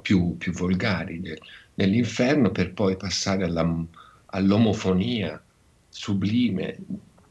più, 0.00 0.38
più 0.38 0.52
volgari 0.52 1.20
del, 1.20 1.38
dell'inferno 1.74 2.50
per 2.50 2.72
poi 2.72 2.96
passare 2.96 3.44
alla, 3.44 3.84
all'omofonia 4.26 5.42
sublime 5.90 6.78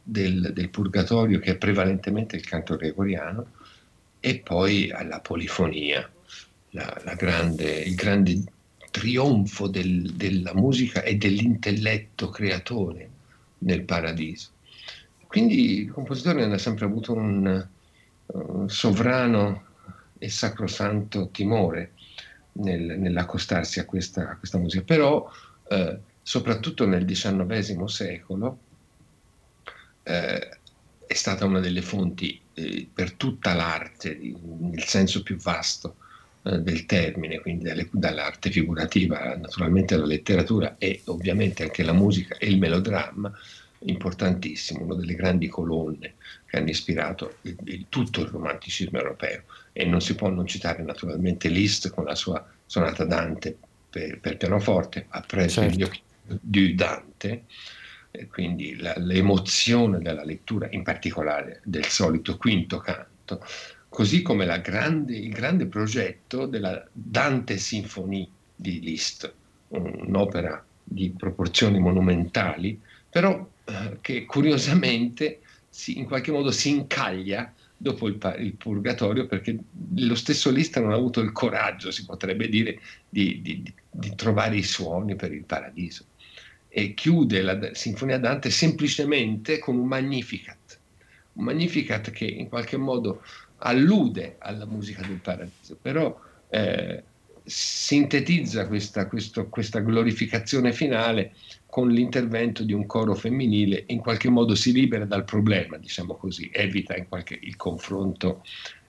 del, 0.03 0.51
del, 0.53 0.69
purgatorio 0.69 1.39
che 1.39 1.53
è 1.53 1.57
prevalentemente 1.57 2.35
il 2.35 2.45
canto 2.45 2.75
gregoriano 2.75 3.53
e 4.19 4.37
poi 4.37 4.91
alla 4.91 5.19
polifonia, 5.19 6.07
la, 6.71 7.01
la 7.03 7.15
grande, 7.15 7.79
il 7.79 7.95
grande 7.95 8.43
trionfo 8.91 9.67
del, 9.67 10.11
della 10.13 10.53
musica 10.53 11.01
e 11.01 11.15
dell'intelletto 11.15 12.29
creatore 12.29 13.09
nel 13.59 13.81
paradiso. 13.81 14.49
Quindi 15.25 15.79
il 15.79 15.91
compositore 15.91 16.43
ha 16.43 16.57
sempre 16.59 16.85
avuto 16.85 17.13
un, 17.13 17.67
un 18.27 18.69
sovrano 18.69 19.68
e 20.19 20.29
sacrosanto 20.29 21.29
timore 21.31 21.93
nel, 22.53 22.99
nell'accostarsi 22.99 23.79
a 23.79 23.85
questa, 23.85 24.29
a 24.29 24.37
questa, 24.37 24.57
musica, 24.57 24.83
però 24.83 25.27
eh, 25.69 25.97
soprattutto 26.21 26.85
nel 26.85 27.05
XIX 27.05 27.83
secolo, 27.85 28.59
eh, 30.03 30.57
è 31.07 31.13
stata 31.13 31.45
una 31.45 31.59
delle 31.59 31.81
fonti 31.81 32.39
eh, 32.53 32.87
per 32.93 33.13
tutta 33.13 33.53
l'arte, 33.53 34.15
nel 34.59 34.83
senso 34.83 35.23
più 35.23 35.37
vasto 35.37 35.95
eh, 36.43 36.59
del 36.59 36.85
termine, 36.85 37.39
quindi 37.39 37.63
dalle, 37.65 37.87
dall'arte 37.91 38.51
figurativa, 38.51 39.35
naturalmente 39.35 39.97
la 39.97 40.05
letteratura 40.05 40.75
e 40.77 41.01
ovviamente 41.05 41.63
anche 41.63 41.83
la 41.83 41.93
musica 41.93 42.37
e 42.37 42.47
il 42.47 42.59
melodramma, 42.59 43.31
importantissimo, 43.79 44.83
una 44.83 44.95
delle 44.95 45.15
grandi 45.15 45.47
colonne 45.47 46.15
che 46.45 46.57
hanno 46.57 46.69
ispirato 46.69 47.37
il, 47.41 47.57
il, 47.63 47.85
tutto 47.89 48.21
il 48.21 48.27
romanticismo 48.27 48.97
europeo. 48.97 49.43
E 49.71 49.85
non 49.85 50.01
si 50.01 50.15
può 50.15 50.29
non 50.29 50.47
citare 50.47 50.83
naturalmente 50.83 51.49
Liszt 51.49 51.89
con 51.91 52.05
la 52.05 52.15
sua 52.15 52.45
sonata 52.65 53.05
Dante 53.05 53.57
per, 53.89 54.19
per 54.19 54.37
pianoforte, 54.37 55.05
ha 55.09 55.21
preso 55.21 55.61
certo. 55.61 55.77
gli 55.77 55.83
occhi 55.83 56.01
di 56.41 56.75
Dante, 56.75 57.45
quindi 58.29 58.75
la, 58.77 58.93
l'emozione 58.97 59.99
della 59.99 60.23
lettura, 60.23 60.67
in 60.71 60.83
particolare 60.83 61.61
del 61.63 61.85
solito 61.85 62.37
quinto 62.37 62.77
canto, 62.79 63.43
così 63.87 64.21
come 64.21 64.45
grande, 64.61 65.15
il 65.15 65.31
grande 65.31 65.65
progetto 65.65 66.45
della 66.45 66.85
Dante 66.91 67.57
Sinfonie 67.57 68.27
di 68.55 68.79
Liszt, 68.81 69.31
un'opera 69.69 70.63
di 70.83 71.13
proporzioni 71.15 71.79
monumentali, 71.79 72.79
però 73.09 73.47
eh, 73.65 73.97
che 74.01 74.25
curiosamente 74.25 75.39
si, 75.69 75.97
in 75.97 76.05
qualche 76.05 76.31
modo 76.31 76.51
si 76.51 76.69
incaglia 76.69 77.53
dopo 77.81 78.09
il, 78.09 78.17
il, 78.39 78.55
purgatorio 78.55 79.25
perché 79.25 79.57
lo 79.95 80.15
stesso 80.15 80.51
Liszt 80.51 80.77
non 80.79 80.91
ha 80.91 80.95
avuto 80.95 81.21
il 81.21 81.31
coraggio, 81.31 81.91
si 81.91 82.03
potrebbe 82.03 82.49
dire, 82.49 82.77
di, 83.07 83.41
di, 83.41 83.73
di 83.89 84.15
trovare 84.15 84.57
i 84.57 84.63
suoni 84.63 85.15
per 85.15 85.31
il 85.31 85.45
paradiso. 85.45 86.03
E 86.67 86.93
chiude 86.93 87.41
la 87.41 87.73
Sinfonia 87.73 88.19
Dante 88.19 88.49
semplicemente 88.49 89.59
con 89.59 89.77
un 89.77 89.87
Magnificat, 89.87 90.77
un 91.33 91.45
Magnificat 91.45 92.11
che 92.11 92.25
in 92.25 92.49
qualche 92.49 92.75
modo 92.75 93.23
allude 93.59 94.35
alla 94.39 94.65
musica 94.65 95.01
del 95.01 95.19
paradiso, 95.19 95.77
però 95.81 96.19
eh, 96.49 97.03
sintetizza 97.49 98.67
questa, 98.67 99.07
questo, 99.07 99.47
questa, 99.49 99.79
glorificazione 99.79 100.71
finale 100.71 101.33
con 101.65 101.89
l'intervento 101.89 102.63
di 102.63 102.73
un 102.73 102.85
coro 102.85 103.15
femminile, 103.15 103.85
in 103.87 103.99
qualche 103.99 104.29
modo 104.29 104.53
si 104.53 104.71
libera 104.71 105.05
dal 105.05 105.25
problema, 105.25 105.77
diciamo 105.77 106.15
così, 106.15 106.49
evita 106.53 106.95
qualche, 107.05 107.39
il 107.41 107.55
confronto 107.55 108.43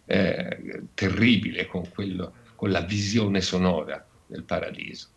eh, 0.04 0.82
terribile 0.92 1.66
con, 1.66 1.88
quello, 1.88 2.34
con 2.54 2.70
la 2.70 2.82
visione 2.82 3.40
sonora 3.40 4.06
del 4.26 4.42
paradiso. 4.42 5.08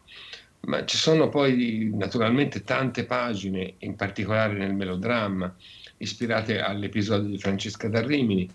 Ma 0.61 0.85
ci 0.85 0.95
sono 0.95 1.27
poi 1.27 1.91
naturalmente 1.93 2.63
tante 2.63 3.03
pagine, 3.03 3.73
in 3.79 3.95
particolare 3.95 4.53
nel 4.53 4.73
melodramma, 4.73 5.53
ispirate 5.97 6.61
all'episodio 6.61 7.29
di 7.29 7.37
Francesca 7.37 7.89
da 7.89 8.01
Rimini, 8.01 8.49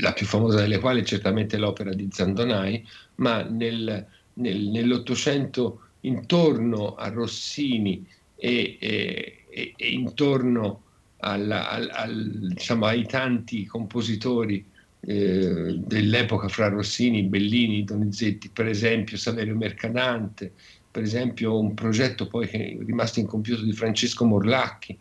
la 0.00 0.12
più 0.12 0.26
famosa 0.26 0.60
delle 0.60 0.78
quali 0.78 1.00
è 1.00 1.04
certamente 1.04 1.56
l'opera 1.56 1.92
di 1.92 2.08
Zandonai, 2.10 2.86
ma 3.16 3.42
nel, 3.42 4.06
nel, 4.34 4.66
nell'Ottocento 4.68 5.80
intorno 6.00 6.94
a 6.94 7.08
Rossini 7.08 8.06
e, 8.36 8.76
e, 8.78 9.44
e 9.76 9.88
intorno 9.90 10.82
alla, 11.18 11.68
al, 11.68 11.90
al, 11.92 12.48
diciamo, 12.54 12.86
ai 12.86 13.06
tanti 13.06 13.66
compositori 13.66 14.64
eh, 15.00 15.78
dell'epoca 15.78 16.48
fra 16.48 16.68
Rossini, 16.68 17.22
Bellini, 17.22 17.84
Donizetti, 17.84 18.48
per 18.48 18.66
esempio 18.66 19.16
Saverio 19.16 19.56
Mercadante, 19.56 20.52
per 20.90 21.02
esempio 21.02 21.58
un 21.58 21.74
progetto 21.74 22.26
poi 22.26 22.48
che 22.48 22.58
è 22.58 22.84
rimasto 22.84 23.20
incompiuto 23.20 23.62
di 23.62 23.72
Francesco 23.72 24.24
Morlacchi, 24.24 24.98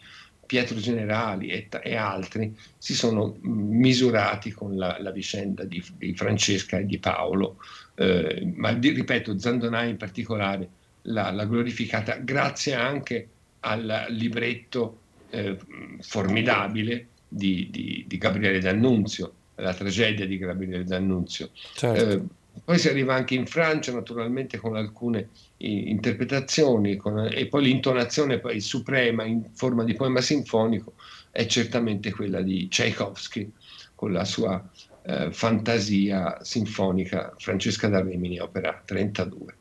Pietro 0.47 0.77
Generali 0.77 1.49
e, 1.49 1.67
e 1.83 1.95
altri, 1.95 2.57
si 2.77 2.95
sono 2.95 3.37
misurati 3.41 4.51
con 4.51 4.75
la, 4.75 4.97
la 4.99 5.11
vicenda 5.11 5.63
di, 5.65 5.83
di, 5.97 6.15
Francesca 6.15 6.79
e 6.79 6.85
di 6.85 6.97
Paolo, 6.97 7.57
eh, 7.95 8.51
ma 8.55 8.73
di, 8.73 8.89
ripeto, 8.89 9.37
Zandonai 9.37 9.89
in 9.89 9.97
particolare 9.97 10.69
l'ha, 11.03 11.29
l'ha 11.31 11.45
glorificata 11.45 12.15
grazie 12.15 12.73
anche 12.73 13.27
al 13.61 14.07
libretto 14.09 14.99
eh, 15.29 15.57
formidabile 15.99 17.07
di, 17.27 17.67
di, 17.69 18.05
di 18.07 18.17
Gabriele 18.17 18.59
D'Annunzio, 18.59 19.33
la 19.55 19.73
tragedia 19.73 20.25
di 20.25 20.37
Gabriele 20.37 20.83
D'Annunzio. 20.83 21.49
Certo. 21.73 22.09
Eh, 22.09 22.21
poi 22.67 22.79
si 22.79 22.89
arriva 22.89 23.15
anche 23.15 23.33
in 23.33 23.45
Francia 23.45 23.93
naturalmente 23.93 24.57
con 24.57 24.75
alcune 24.75 25.29
interpretazioni 25.59 26.97
con, 26.97 27.29
e 27.31 27.47
poi 27.47 27.63
l'intonazione 27.63 28.39
poi 28.39 28.59
suprema 28.59 29.23
in 29.23 29.41
forma 29.53 29.85
di 29.85 29.93
poema 29.93 30.19
sinfonico 30.19 30.95
è 31.31 31.45
certamente 31.45 32.11
quella 32.11 32.41
di 32.41 32.67
Tchaikovsky 32.67 33.49
con 33.95 34.11
la 34.11 34.25
sua 34.25 34.61
eh, 35.03 35.31
fantasia 35.31 36.39
sinfonica 36.41 37.33
Francesca 37.37 37.87
da 37.87 38.01
Rimini, 38.01 38.37
opera 38.37 38.81
32. 38.83 39.55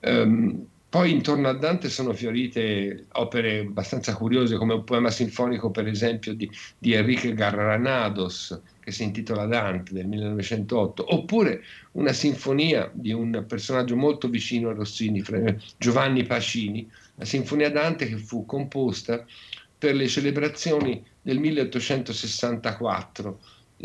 Um, 0.00 0.10
ehm, 0.10 0.66
poi 0.88 1.12
intorno 1.12 1.48
a 1.48 1.52
Dante 1.52 1.88
sono 1.90 2.12
fiorite 2.12 3.06
opere 3.12 3.60
abbastanza 3.60 4.16
curiose 4.16 4.56
come 4.56 4.74
un 4.74 4.82
poema 4.82 5.10
sinfonico 5.10 5.70
per 5.70 5.86
esempio 5.86 6.34
di, 6.34 6.50
di 6.76 6.92
Enrique 6.92 7.34
Garranados 7.34 8.60
che 8.82 8.90
si 8.90 9.04
intitola 9.04 9.46
Dante 9.46 9.92
del 9.92 10.06
1908, 10.06 11.14
oppure 11.14 11.62
una 11.92 12.12
sinfonia 12.12 12.90
di 12.92 13.12
un 13.12 13.44
personaggio 13.46 13.96
molto 13.96 14.28
vicino 14.28 14.70
a 14.70 14.72
Rossini, 14.72 15.22
Giovanni 15.76 16.24
Pacini, 16.24 16.90
la 17.14 17.24
sinfonia 17.24 17.70
Dante 17.70 18.08
che 18.08 18.16
fu 18.16 18.44
composta 18.44 19.24
per 19.78 19.94
le 19.94 20.08
celebrazioni 20.08 21.04
del 21.20 21.38
1864, 21.38 23.40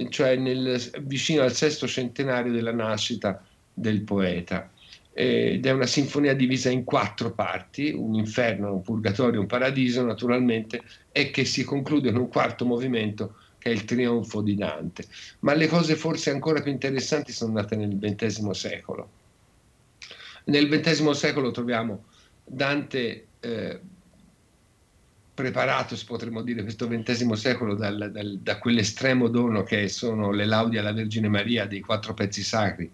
cioè 0.10 0.36
nel, 0.36 0.80
vicino 1.04 1.44
al 1.44 1.54
sesto 1.54 1.88
centenario 1.88 2.52
della 2.52 2.74
nascita 2.74 3.46
del 3.72 4.02
poeta. 4.02 4.72
Ed 5.14 5.66
è 5.66 5.72
una 5.72 5.88
sinfonia 5.88 6.34
divisa 6.34 6.70
in 6.70 6.84
quattro 6.84 7.34
parti, 7.34 7.92
un 7.92 8.16
inferno, 8.16 8.74
un 8.74 8.82
purgatorio, 8.82 9.40
un 9.40 9.48
paradiso 9.48 10.04
naturalmente, 10.04 10.82
e 11.12 11.32
che 11.32 11.46
si 11.46 11.64
conclude 11.64 12.10
in 12.10 12.18
un 12.18 12.30
quarto 12.30 12.66
movimento 12.66 13.36
è 13.68 13.72
il 13.72 13.86
trionfo 13.86 14.42
di 14.42 14.56
Dante. 14.56 15.06
Ma 15.40 15.54
le 15.54 15.68
cose 15.68 15.96
forse 15.96 16.30
ancora 16.30 16.62
più 16.62 16.72
interessanti 16.72 17.32
sono 17.32 17.54
nate 17.54 17.76
nel 17.76 17.98
XX 18.00 18.50
secolo. 18.52 19.10
Nel 20.46 20.68
XX 20.68 21.10
secolo 21.12 21.52
troviamo 21.52 22.06
Dante 22.44 23.28
eh, 23.40 23.80
preparato, 25.34 25.96
potremmo 26.08 26.42
dire, 26.42 26.64
questo 26.64 26.88
XX 26.88 27.32
secolo 27.34 27.76
dal, 27.76 28.10
dal, 28.12 28.40
da 28.42 28.58
quell'estremo 28.58 29.28
dono 29.28 29.62
che 29.62 29.88
sono 29.88 30.32
le 30.32 30.46
laudi 30.46 30.78
alla 30.80 30.94
Vergine 30.94 31.28
Maria 31.28 31.68
dei 31.68 31.82
quattro 31.82 32.16
pezzi 32.16 32.42
sacri, 32.42 32.90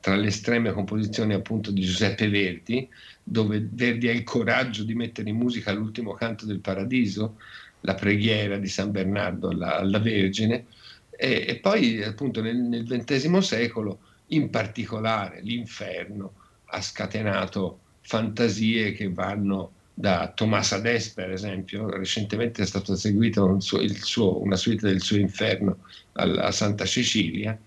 tra 0.00 0.14
le 0.14 0.26
estreme 0.26 0.72
composizioni 0.72 1.32
appunto 1.32 1.70
di 1.70 1.80
Giuseppe 1.80 2.28
Verdi, 2.28 2.88
dove 3.22 3.66
Verdi 3.70 4.08
ha 4.08 4.12
il 4.12 4.24
coraggio 4.24 4.82
di 4.82 4.94
mettere 4.94 5.30
in 5.30 5.36
musica 5.36 5.72
l'ultimo 5.72 6.12
canto 6.12 6.44
del 6.44 6.58
paradiso, 6.58 7.36
la 7.80 7.94
preghiera 7.94 8.56
di 8.56 8.68
San 8.68 8.90
Bernardo 8.90 9.48
alla, 9.48 9.78
alla 9.78 9.98
Vergine. 9.98 10.66
E, 11.10 11.44
e, 11.48 11.56
poi 11.56 12.02
appunto 12.02 12.40
nel, 12.40 12.84
XX 12.86 13.38
secolo 13.38 14.00
in 14.28 14.48
particolare 14.50 15.40
l'inferno 15.42 16.34
ha 16.66 16.80
scatenato 16.80 17.80
fantasie 18.00 18.92
che 18.92 19.10
vanno 19.10 19.72
da 19.92 20.32
Tommaso 20.34 20.76
Ades 20.76 21.10
per 21.10 21.30
esempio, 21.30 21.90
recentemente 21.90 22.62
è 22.62 22.66
stato 22.66 22.94
eseguito 22.94 23.44
un 23.44 23.60
suo, 23.60 23.86
suo, 23.88 24.40
una 24.40 24.56
suite 24.56 24.86
del 24.86 25.02
suo 25.02 25.18
inferno 25.18 25.78
a 26.12 26.50
Santa 26.50 26.86
Cecilia 26.86 27.58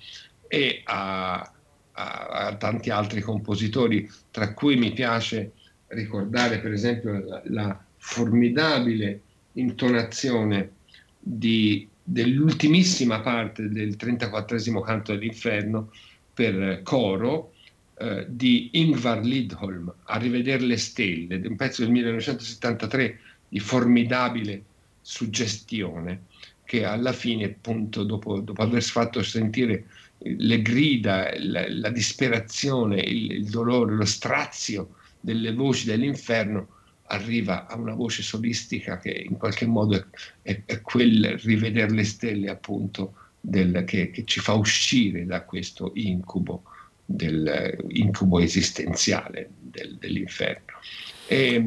e 0.47 0.82
a, 0.86 1.52
a, 1.91 2.28
a, 2.28 2.56
tanti 2.56 2.89
altri 2.89 3.21
compositori, 3.21 4.10
tra 4.32 4.54
cui 4.54 4.78
mi 4.78 4.91
piace 4.93 5.52
ricordare 5.88 6.60
per 6.60 6.71
esempio 6.71 7.23
la, 7.23 7.41
la 7.45 7.86
formidabile 7.97 9.21
intonazione 9.53 10.71
di, 11.19 11.87
dell'ultimissima 12.01 13.21
parte 13.21 13.69
del 13.69 13.95
34 13.95 14.81
canto 14.81 15.13
dell'inferno 15.13 15.91
per 16.33 16.81
coro 16.83 17.53
eh, 17.99 18.25
di 18.27 18.69
Ingvar 18.73 19.23
Lidholm, 19.23 19.93
A 20.05 20.17
rivedere 20.17 20.63
le 20.63 20.77
stelle, 20.77 21.35
un 21.45 21.55
pezzo 21.55 21.83
del 21.83 21.91
1973 21.91 23.19
di 23.49 23.59
formidabile 23.59 24.63
suggestione 25.01 26.23
che 26.65 26.85
alla 26.85 27.13
fine, 27.13 27.45
appunto, 27.45 28.03
dopo, 28.03 28.39
dopo 28.39 28.61
aver 28.61 28.81
fatto 28.81 29.21
sentire 29.21 29.85
le 30.17 30.61
grida, 30.61 31.31
la, 31.37 31.65
la 31.67 31.89
disperazione, 31.89 32.99
il, 33.01 33.31
il 33.31 33.49
dolore, 33.49 33.93
lo 33.93 34.05
strazio 34.05 34.95
delle 35.19 35.53
voci 35.53 35.85
dell'inferno, 35.85 36.67
arriva 37.13 37.67
a 37.67 37.76
una 37.76 37.93
voce 37.93 38.23
solistica 38.23 38.97
che 38.97 39.12
in 39.12 39.38
qualche 39.38 39.65
modo 39.65 39.95
è, 39.95 40.06
è, 40.41 40.62
è 40.65 40.82
quel 40.82 41.38
rivedere 41.39 41.91
le 41.91 42.04
stelle 42.04 42.49
appunto 42.49 43.13
del, 43.39 43.84
che, 43.86 44.10
che, 44.10 44.23
ci 44.26 44.39
fa 44.39 44.54
uscire 44.54 45.26
da 45.26 45.43
questo 45.43 45.91
incubo, 45.95 46.63
del, 47.06 47.78
incubo 47.89 48.39
esistenziale 48.39 49.49
del, 49.60 49.97
dell'inferno. 49.97 50.80
e, 51.28 51.63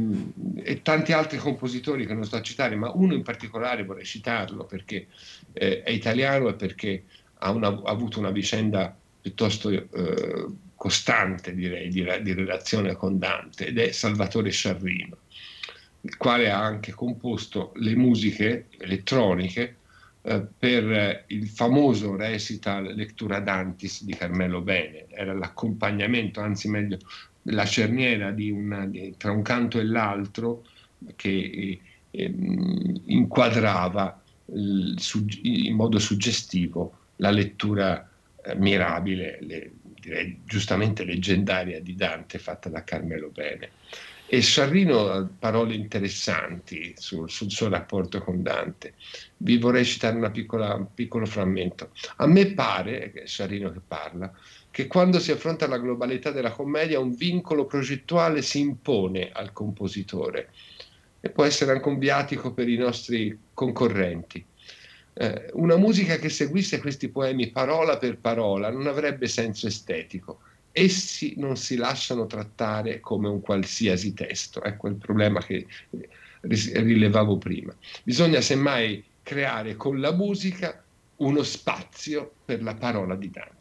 e, 0.63 0.83
tanti 0.83 1.13
altri 1.13 1.39
compositori 1.39 2.07
che 2.07 2.15
non 2.15 2.25
sto 2.25 2.37
a 2.37 2.43
citare, 2.43 2.77
ma 2.77 2.91
uno 2.91 3.15
in 3.15 3.23
particolare 3.23 3.85
vorrei 3.85 4.05
citarlo 4.05 4.65
perché 4.65 5.09
eh, 5.53 5.83
è 5.83 5.91
italiano 5.91 6.49
e 6.49 6.55
perché 6.55 7.05
ha, 7.39 7.51
una, 7.51 7.69
ha, 7.69 7.91
avuto 7.91 8.19
una 8.19 8.31
vicenda 8.31 8.97
piuttosto 9.21 9.71
eh, 9.71 10.47
costante, 10.75 11.55
direi, 11.55 11.89
di, 11.89 12.07
di, 12.23 12.33
relazione 12.33 12.95
con 12.95 13.19
Dante, 13.19 13.67
ed 13.67 13.79
è 13.79 13.91
Salvatore 13.91 14.51
Sciarrino, 14.51 15.17
il 16.07 16.16
quale 16.16 16.51
ha 16.51 16.62
anche 16.62 16.92
composto 16.92 17.73
le 17.77 17.97
musiche 17.97 18.66
elettroniche 18.79 19.77
eh, 20.23 20.47
per 20.57 21.25
il 21.29 21.49
famoso 21.49 22.14
recital 22.14 22.95
Lectura 22.95 23.40
Dantis 23.40 24.05
di 24.05 24.14
Carmelo 24.14 24.61
Bene, 24.61 25.07
era 25.09 25.35
l'accompagnamento, 25.35 26.40
anzi 26.40 26.69
meglio 26.69 26.99
la 27.49 27.64
cerniera 27.64 28.31
di 28.31 28.51
una, 28.51 28.87
di, 28.87 29.14
tra 29.16 29.33
un 29.33 29.42
canto 29.42 29.81
e 29.81 29.85
l'altro 29.85 30.64
che 31.16 31.29
eh, 31.29 31.81
ehm, 32.11 33.03
inquadrava 33.07 34.23
in 34.53 35.75
modo 35.75 35.99
suggestivo 35.99 36.99
la 37.16 37.31
lettura 37.31 38.09
eh, 38.45 38.55
mirabile, 38.55 39.38
le, 39.40 39.73
direi 40.01 40.40
giustamente 40.45 41.05
leggendaria 41.05 41.81
di 41.81 41.97
Dante 41.97 42.38
fatta 42.38 42.69
da 42.69 42.85
Carmelo 42.85 43.29
Bene. 43.31 43.71
E 44.29 44.43
Sarrino 44.43 45.09
ha 45.09 45.29
parole 45.39 45.75
interessanti 45.75 46.95
sul, 46.97 47.31
sul, 47.31 47.51
suo 47.51 47.69
rapporto 47.69 48.21
con 48.21 48.43
Dante. 48.43 48.95
Vi 49.37 49.57
vorrei 49.59 49.85
citare 49.85 50.31
piccola, 50.33 50.75
un 50.75 50.93
piccolo 50.93 51.27
frammento. 51.27 51.91
A 52.17 52.27
me 52.27 52.53
pare, 52.53 53.12
è 53.12 53.27
Sarrino 53.27 53.71
che 53.71 53.81
parla, 53.87 54.33
che 54.71 54.89
quando 54.89 55.21
si 55.21 55.31
affronta 55.31 55.69
la 55.69 55.79
globalità 55.79 56.33
della 56.33 56.51
commedia 56.51 56.99
un 56.99 57.15
vincolo 57.15 57.67
progettuale 57.67 58.43
si 58.43 58.59
impone 58.59 59.31
al 59.33 59.53
compositore 59.53 60.51
e 61.21 61.31
può 61.31 61.45
essere 61.45 61.73
anche 61.73 61.89
un 61.89 61.99
viatico 61.99 62.53
per 62.53 62.69
i 62.69 62.77
nostri 62.77 63.39
concorrenti. 63.55 64.45
Eh, 65.15 65.51
una 65.55 65.77
musica 65.77 66.17
che 66.17 66.29
seguisse 66.29 66.79
questi 66.79 67.09
poemi 67.09 67.51
parola 67.51 67.97
per 67.97 68.19
parola 68.19 68.71
non 68.71 68.87
avrebbe 68.87 69.29
senso 69.29 69.67
estetico. 69.67 70.41
Essi 70.79 71.33
non 71.39 71.57
si 71.57 71.77
lasciano 71.77 72.27
trattare 72.27 73.01
come 73.01 73.29
un 73.29 73.41
qualsiasi 73.41 74.12
testo. 74.12 74.62
Ecco 74.62 74.89
il 74.89 74.97
problema 74.97 75.41
che 75.41 75.67
eh, 75.91 76.09
rilevavo 76.43 77.39
prima. 77.39 77.75
Bisogna 78.03 78.43
semmai 78.43 79.03
creare 79.23 79.75
con 79.77 80.01
la 80.01 80.12
musica 80.12 80.85
uno 81.17 81.43
spazio 81.43 82.31
per 82.45 82.62
la 82.62 82.75
parola 82.75 83.17
di 83.17 83.31
Dante. 83.31 83.55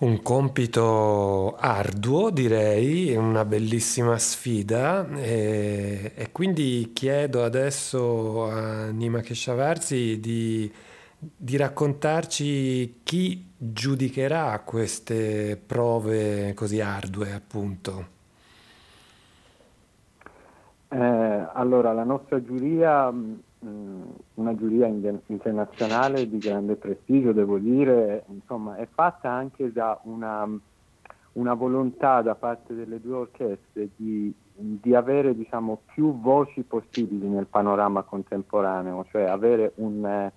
Un 0.00 0.20
compito 0.20 1.54
arduo, 1.56 2.30
direi, 2.30 3.14
una 3.14 3.44
bellissima 3.44 4.18
sfida 4.18 5.08
e, 5.14 6.10
e 6.14 6.32
quindi 6.32 6.90
chiedo 6.92 7.44
adesso 7.44 8.50
a 8.50 8.86
Nima 8.90 9.20
Keshavarzi 9.20 10.18
di, 10.18 10.72
di 11.20 11.56
raccontarci 11.56 13.00
chi 13.02 13.52
giudicherà 13.56 14.58
queste 14.60 15.60
prove 15.64 16.54
così 16.54 16.80
ardue, 16.80 17.32
appunto. 17.32 18.18
Eh, 20.88 20.96
allora, 21.52 21.92
la 21.92 22.04
nostra 22.04 22.42
giuria 22.42 23.12
Mm, 23.62 24.02
una 24.36 24.56
giuria 24.56 24.86
internazionale 24.86 26.26
di 26.26 26.38
grande 26.38 26.76
prestigio, 26.76 27.32
devo 27.32 27.58
dire, 27.58 28.24
insomma, 28.28 28.76
è 28.76 28.88
fatta 28.90 29.30
anche 29.30 29.70
da 29.70 30.00
una, 30.04 30.48
una 31.32 31.54
volontà 31.54 32.22
da 32.22 32.34
parte 32.34 32.74
delle 32.74 33.02
due 33.02 33.16
orchestre 33.16 33.90
di, 33.96 34.32
di 34.54 34.94
avere 34.94 35.34
diciamo, 35.34 35.80
più 35.92 36.18
voci 36.18 36.62
possibili 36.62 37.28
nel 37.28 37.48
panorama 37.48 38.02
contemporaneo, 38.02 39.04
cioè 39.10 39.24
avere 39.24 39.72
un, 39.74 40.30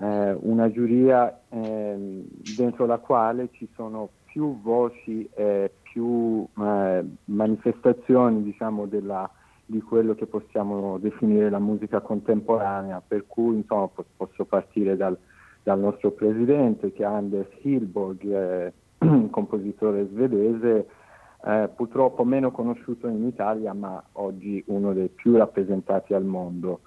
eh, 0.00 0.36
una 0.40 0.70
giuria 0.70 1.40
eh, 1.48 2.24
dentro 2.56 2.86
la 2.86 2.98
quale 2.98 3.48
ci 3.52 3.68
sono 3.74 4.08
più 4.24 4.60
voci 4.60 5.28
e 5.34 5.72
più 5.82 6.46
eh, 6.60 7.04
manifestazioni 7.24 8.42
diciamo, 8.42 8.86
della, 8.86 9.28
di 9.64 9.82
quello 9.82 10.14
che 10.14 10.26
possiamo 10.26 10.98
definire 10.98 11.50
la 11.50 11.58
musica 11.58 12.00
contemporanea, 12.00 13.02
per 13.06 13.26
cui 13.26 13.56
insomma, 13.56 13.88
posso 14.16 14.44
partire 14.44 14.96
dal, 14.96 15.16
dal 15.62 15.78
nostro 15.78 16.12
presidente 16.12 16.92
che 16.92 17.02
è 17.02 17.06
Anders 17.06 17.48
Hilborg, 17.62 18.24
eh, 18.30 18.72
compositore 19.30 20.06
svedese, 20.06 20.86
eh, 21.44 21.68
purtroppo 21.74 22.24
meno 22.24 22.50
conosciuto 22.50 23.08
in 23.08 23.26
Italia, 23.26 23.72
ma 23.72 24.02
oggi 24.12 24.62
uno 24.68 24.92
dei 24.92 25.08
più 25.08 25.36
rappresentati 25.36 26.14
al 26.14 26.24
mondo. 26.24 26.80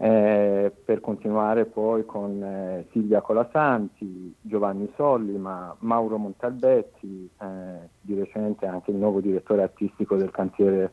Eh, 0.00 0.72
per 0.84 1.00
continuare 1.00 1.64
poi 1.64 2.04
con 2.04 2.40
eh, 2.40 2.86
Silvia 2.92 3.20
Colasanti, 3.20 4.32
Giovanni 4.40 4.88
Sollima, 4.94 5.74
Mauro 5.80 6.18
Montalbetti, 6.18 7.28
eh, 7.40 7.88
di 8.00 8.14
recente 8.14 8.64
anche 8.66 8.92
il 8.92 8.96
nuovo 8.96 9.20
direttore 9.20 9.62
artistico 9.62 10.14
del 10.14 10.30
cantiere 10.30 10.92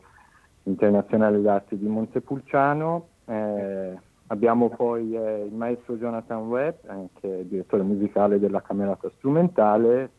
internazionale 0.64 1.40
d'arte 1.40 1.78
di 1.78 1.86
Montepulciano. 1.86 3.06
Eh, 3.26 3.96
abbiamo 4.26 4.70
poi 4.70 5.14
eh, 5.14 5.44
il 5.44 5.54
maestro 5.54 5.94
Jonathan 5.94 6.48
Webb, 6.48 6.86
anche 6.88 7.46
direttore 7.46 7.84
musicale 7.84 8.40
della 8.40 8.60
Camerata 8.60 9.08
Strumentale, 9.18 10.10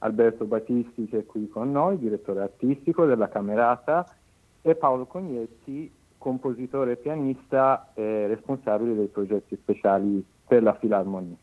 Alberto 0.00 0.44
Battisti 0.44 1.06
che 1.06 1.20
è 1.20 1.24
qui 1.24 1.48
con 1.48 1.72
noi, 1.72 1.98
direttore 1.98 2.42
artistico 2.42 3.06
della 3.06 3.28
Camerata, 3.30 4.06
e 4.60 4.74
Paolo 4.74 5.06
Cognetti, 5.06 5.90
compositore 6.18 6.92
e 6.92 6.96
pianista 6.96 7.92
e 7.94 8.26
responsabile 8.26 8.94
dei 8.94 9.06
progetti 9.06 9.56
speciali 9.56 10.24
per 10.46 10.62
la 10.62 10.74
Filarmonia. 10.74 11.36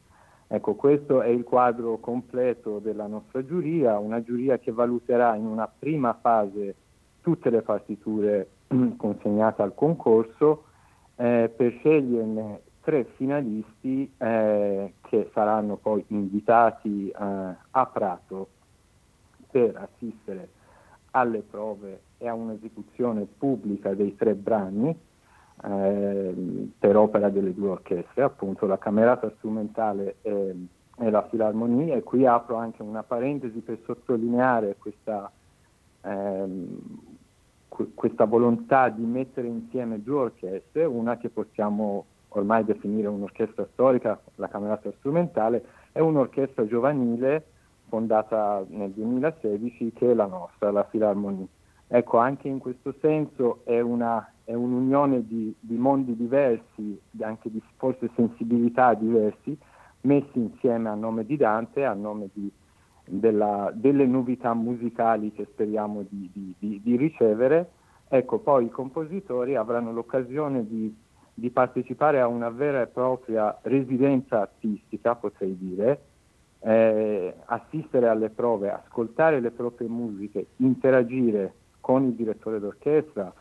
Ecco, 0.48 0.76
questo 0.76 1.22
è 1.22 1.30
il 1.30 1.44
quadro 1.44 1.98
completo 1.98 2.80
della 2.80 3.08
nostra 3.08 3.44
giuria, 3.44 3.98
una 3.98 4.22
giuria 4.22 4.60
che 4.60 4.72
valuterà 4.72 5.36
in 5.36 5.46
una 5.46 5.68
prima 5.68 6.14
fase 6.22 6.76
tutte 7.22 7.50
le 7.50 7.64
partiture 7.64 8.50
consegnate 8.98 9.64
al 9.64 9.74
concorso 9.74 10.66
eh, 11.16 11.52
per 11.56 11.72
sceglierne 11.80 12.62
tre 12.82 13.06
finalisti 13.16 14.14
eh, 14.18 14.94
che 15.02 15.30
saranno 15.34 15.78
poi 15.78 16.04
invitati 16.10 17.10
eh, 17.10 17.16
a 17.18 17.86
Prato 17.88 18.50
per 19.50 19.76
assistere 19.76 20.50
alle 21.16 21.40
prove 21.40 22.02
e 22.18 22.28
a 22.28 22.34
un'esecuzione 22.34 23.26
pubblica 23.38 23.94
dei 23.94 24.16
tre 24.16 24.36
brani 24.36 24.98
eh, 25.64 26.34
per 26.78 26.98
opera 26.98 27.30
delle 27.30 27.54
due 27.54 27.70
orchestre, 27.70 28.24
appunto 28.24 28.66
la 28.66 28.78
camerata 28.78 29.32
strumentale 29.38 30.18
e, 30.22 30.56
e 30.98 31.10
la 31.10 31.26
filarmonia. 31.30 31.96
E 31.96 32.04
qui 32.04 32.26
apro 32.26 32.58
anche 32.58 32.82
una 32.82 33.04
parentesi 33.04 33.60
per 33.60 33.80
sottolineare 33.86 34.76
questa 34.78 35.32
ehm, 36.02 36.80
questa 37.94 38.24
volontà 38.24 38.88
di 38.88 39.04
mettere 39.04 39.48
insieme 39.48 40.02
due 40.02 40.20
orchestre, 40.20 40.86
una 40.86 41.18
che 41.18 41.30
possiamo 41.30 42.06
ormai 42.30 42.64
definire 42.64 43.08
un'orchestra 43.08 43.68
storica, 43.74 44.20
la 44.36 44.48
Camerata 44.48 44.92
Strumentale, 44.98 45.66
e 45.92 46.02
un'orchestra 46.02 46.66
giovanile 46.66 47.48
fondata 47.96 48.66
nel 48.68 48.92
2016 48.92 49.94
che 49.94 50.12
è 50.12 50.14
la 50.14 50.26
nostra, 50.26 50.70
la 50.70 50.86
Filarmonia. 50.90 51.48
Ecco, 51.88 52.18
anche 52.18 52.50
in 52.50 52.60
questo 52.60 52.94
senso 53.00 53.62
è, 53.64 53.80
una, 53.80 54.34
è 54.44 54.54
un'unione 54.54 55.26
di, 55.26 55.56
di, 55.58 55.78
mondi 55.78 56.14
diversi, 56.14 57.00
anche 57.22 57.50
di 57.50 57.62
forse 57.78 58.10
sensibilità 58.16 58.94
diversi, 58.96 59.58
messi 60.02 60.40
insieme 60.40 60.90
a 60.90 60.96
nome 60.96 61.26
di 61.26 61.38
Dante, 61.38 61.86
a 61.86 61.94
nome 61.94 62.28
di, 62.34 62.52
della, 63.06 63.72
delle 63.74 64.06
novità 64.06 64.54
musicali 64.54 65.32
che 65.32 65.48
speriamo 65.52 66.04
di, 66.10 66.30
di, 66.58 66.98
ricevere, 66.98 67.70
ecco 68.10 68.40
poi 68.40 68.66
i 68.66 68.70
compositori 68.70 69.56
avranno 69.56 69.94
l'occasione 69.94 70.68
di, 70.68 70.94
partecipare 71.50 72.20
a 72.20 72.28
una 72.28 72.50
vera 72.50 72.82
e 72.82 72.88
propria 72.88 73.58
residenza 73.62 74.42
artistica, 74.42 75.16
potrei 75.16 75.56
dire, 75.58 76.02
eh, 76.66 77.36
assistere 77.46 78.08
alle 78.08 78.30
prove, 78.30 78.72
ascoltare 78.72 79.40
le 79.40 79.52
proprie 79.52 79.88
musiche, 79.88 80.48
interagire 80.58 81.54
con 81.80 82.06
il 82.06 82.14
direttore 82.14 82.60
d'orchestra 82.60 83.32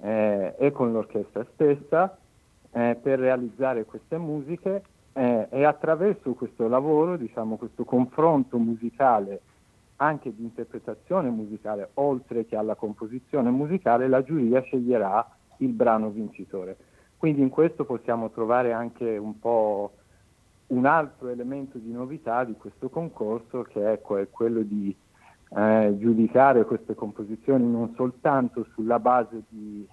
eh, 0.00 0.54
e 0.58 0.72
con 0.72 0.90
l'orchestra 0.92 1.46
stessa 1.52 2.18
eh, 2.72 2.98
per 3.00 3.20
realizzare 3.20 3.84
queste 3.84 4.18
musiche 4.18 4.82
eh, 5.12 5.46
e 5.50 5.64
attraverso 5.64 6.34
questo 6.34 6.66
lavoro, 6.66 7.16
diciamo, 7.16 7.56
questo 7.56 7.84
confronto 7.84 8.58
musicale, 8.58 9.40
anche 9.96 10.34
di 10.34 10.42
interpretazione 10.42 11.30
musicale, 11.30 11.90
oltre 11.94 12.44
che 12.44 12.56
alla 12.56 12.74
composizione 12.74 13.50
musicale, 13.50 14.08
la 14.08 14.24
giuria 14.24 14.60
sceglierà 14.62 15.24
il 15.58 15.70
brano 15.70 16.10
vincitore. 16.10 16.76
Quindi 17.16 17.40
in 17.40 17.50
questo 17.50 17.84
possiamo 17.84 18.30
trovare 18.30 18.72
anche 18.72 19.16
un 19.16 19.38
po' 19.38 19.92
un 20.68 20.86
altro 20.86 21.28
elemento 21.28 21.78
di 21.78 21.92
novità 21.92 22.44
di 22.44 22.54
questo 22.54 22.88
concorso 22.88 23.62
che 23.62 23.92
è 23.92 24.00
quello 24.00 24.62
di 24.62 24.94
eh, 25.50 25.96
giudicare 25.98 26.64
queste 26.64 26.94
composizioni 26.94 27.70
non 27.70 27.92
soltanto 27.94 28.66
sulla 28.72 28.98
base 28.98 29.42
di, 29.48 29.86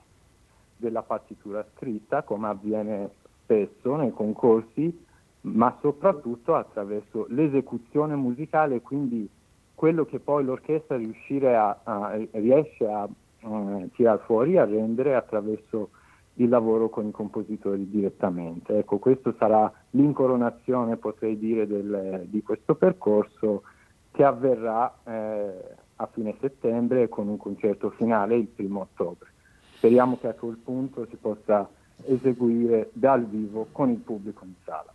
della 0.78 1.04
partitura 1.04 1.66
scritta, 1.76 2.24
come 2.24 2.48
avviene 2.48 3.12
spesso 3.44 3.96
nei 3.96 4.12
concorsi, 4.12 5.06
ma 5.42 5.78
soprattutto 5.82 6.56
attraverso 6.56 7.26
l'esecuzione 7.30 8.16
musicale, 8.16 8.82
quindi 8.82 9.30
quello 9.76 10.06
che 10.06 10.20
poi 10.20 10.44
l'orchestra 10.44 10.96
a, 10.96 11.80
a, 11.84 12.28
riesce 12.32 12.88
a 12.88 13.08
uh, 13.42 13.90
tirar 13.94 14.20
fuori, 14.26 14.58
a 14.58 14.66
rendere 14.66 15.16
attraverso 15.16 15.90
il 16.36 16.50
lavoro 16.50 16.90
con 16.90 17.08
i 17.08 17.12
compositori 17.12 17.90
direttamente. 17.90 18.78
Ecco, 18.78 18.98
questo 18.98 19.36
sarà 19.38 19.72
l'incoronazione, 19.92 20.98
potrei 20.98 21.38
dire, 21.38 21.68
del, 21.68 22.26
di 22.26 22.42
questo 22.42 22.76
percorso 22.76 23.64
che 24.12 24.24
avverrà 24.24 24.94
eh, 25.04 25.76
a 25.96 26.10
fine 26.12 26.36
settembre 26.40 27.10
con 27.10 27.28
un 27.28 27.38
concerto 27.38 27.92
finale 27.92 28.36
il 28.36 28.48
primo 28.48 28.82
ottobre. 28.82 29.30
Speriamo 29.76 30.18
che 30.20 30.28
a 30.28 30.34
quel 30.34 30.58
punto 30.58 31.08
si 31.10 31.16
possa 31.16 31.68
eseguire 32.06 32.90
dal 32.94 33.26
vivo 33.26 33.68
con 33.72 33.90
il 33.90 33.98
pubblico 33.98 34.44
in 34.46 34.54
sala. 34.64 34.94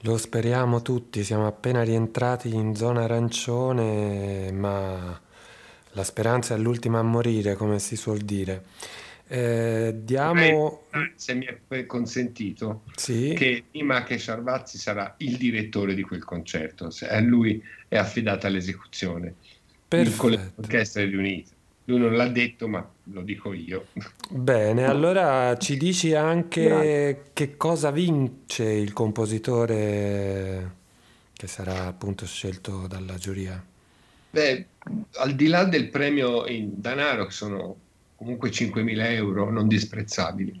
Lo 0.00 0.16
speriamo 0.18 0.82
tutti, 0.82 1.24
siamo 1.24 1.46
appena 1.46 1.82
rientrati 1.82 2.54
in 2.54 2.74
zona 2.74 3.04
arancione, 3.04 4.52
ma 4.52 5.18
la 5.92 6.02
speranza 6.04 6.54
è 6.54 6.58
l'ultima 6.58 6.98
a 6.98 7.02
morire, 7.02 7.54
come 7.54 7.78
si 7.78 7.96
suol 7.96 8.18
dire. 8.18 8.64
Eh, 9.26 9.94
diamo... 10.02 10.82
Se 11.14 11.34
mi 11.34 11.46
è 11.68 11.86
consentito, 11.86 12.82
sì. 12.94 13.34
che 13.36 13.64
prima 13.70 14.02
che 14.02 14.18
Sarvazzi 14.18 14.78
sarà 14.78 15.14
il 15.18 15.36
direttore 15.36 15.94
di 15.94 16.02
quel 16.02 16.24
concerto, 16.24 16.90
a 17.08 17.20
lui 17.20 17.62
è 17.88 17.96
affidata 17.96 18.48
l'esecuzione 18.48 19.34
Perfetto. 19.88 20.16
con 20.16 20.30
le 20.30 20.52
orchestre 20.56 21.04
riunite. 21.06 21.52
Lui 21.86 21.98
non 21.98 22.14
l'ha 22.14 22.28
detto, 22.28 22.66
ma 22.66 22.86
lo 23.04 23.20
dico 23.20 23.52
io. 23.52 23.88
Bene, 24.30 24.84
allora 24.84 25.56
ci 25.58 25.76
dici 25.76 26.14
anche 26.14 26.64
Grazie. 26.64 27.22
che 27.34 27.56
cosa 27.56 27.90
vince 27.90 28.64
il 28.64 28.94
compositore 28.94 30.76
che 31.34 31.46
sarà 31.46 31.86
appunto 31.86 32.24
scelto 32.24 32.86
dalla 32.86 33.16
giuria? 33.16 33.62
Beh, 34.30 34.66
al 35.16 35.34
di 35.34 35.46
là 35.46 35.64
del 35.64 35.90
premio 35.90 36.46
in 36.46 36.70
denaro, 36.80 37.26
che 37.26 37.32
sono 37.32 37.76
comunque 38.16 38.50
5.000 38.50 39.10
euro 39.12 39.50
non 39.50 39.68
disprezzabili, 39.68 40.60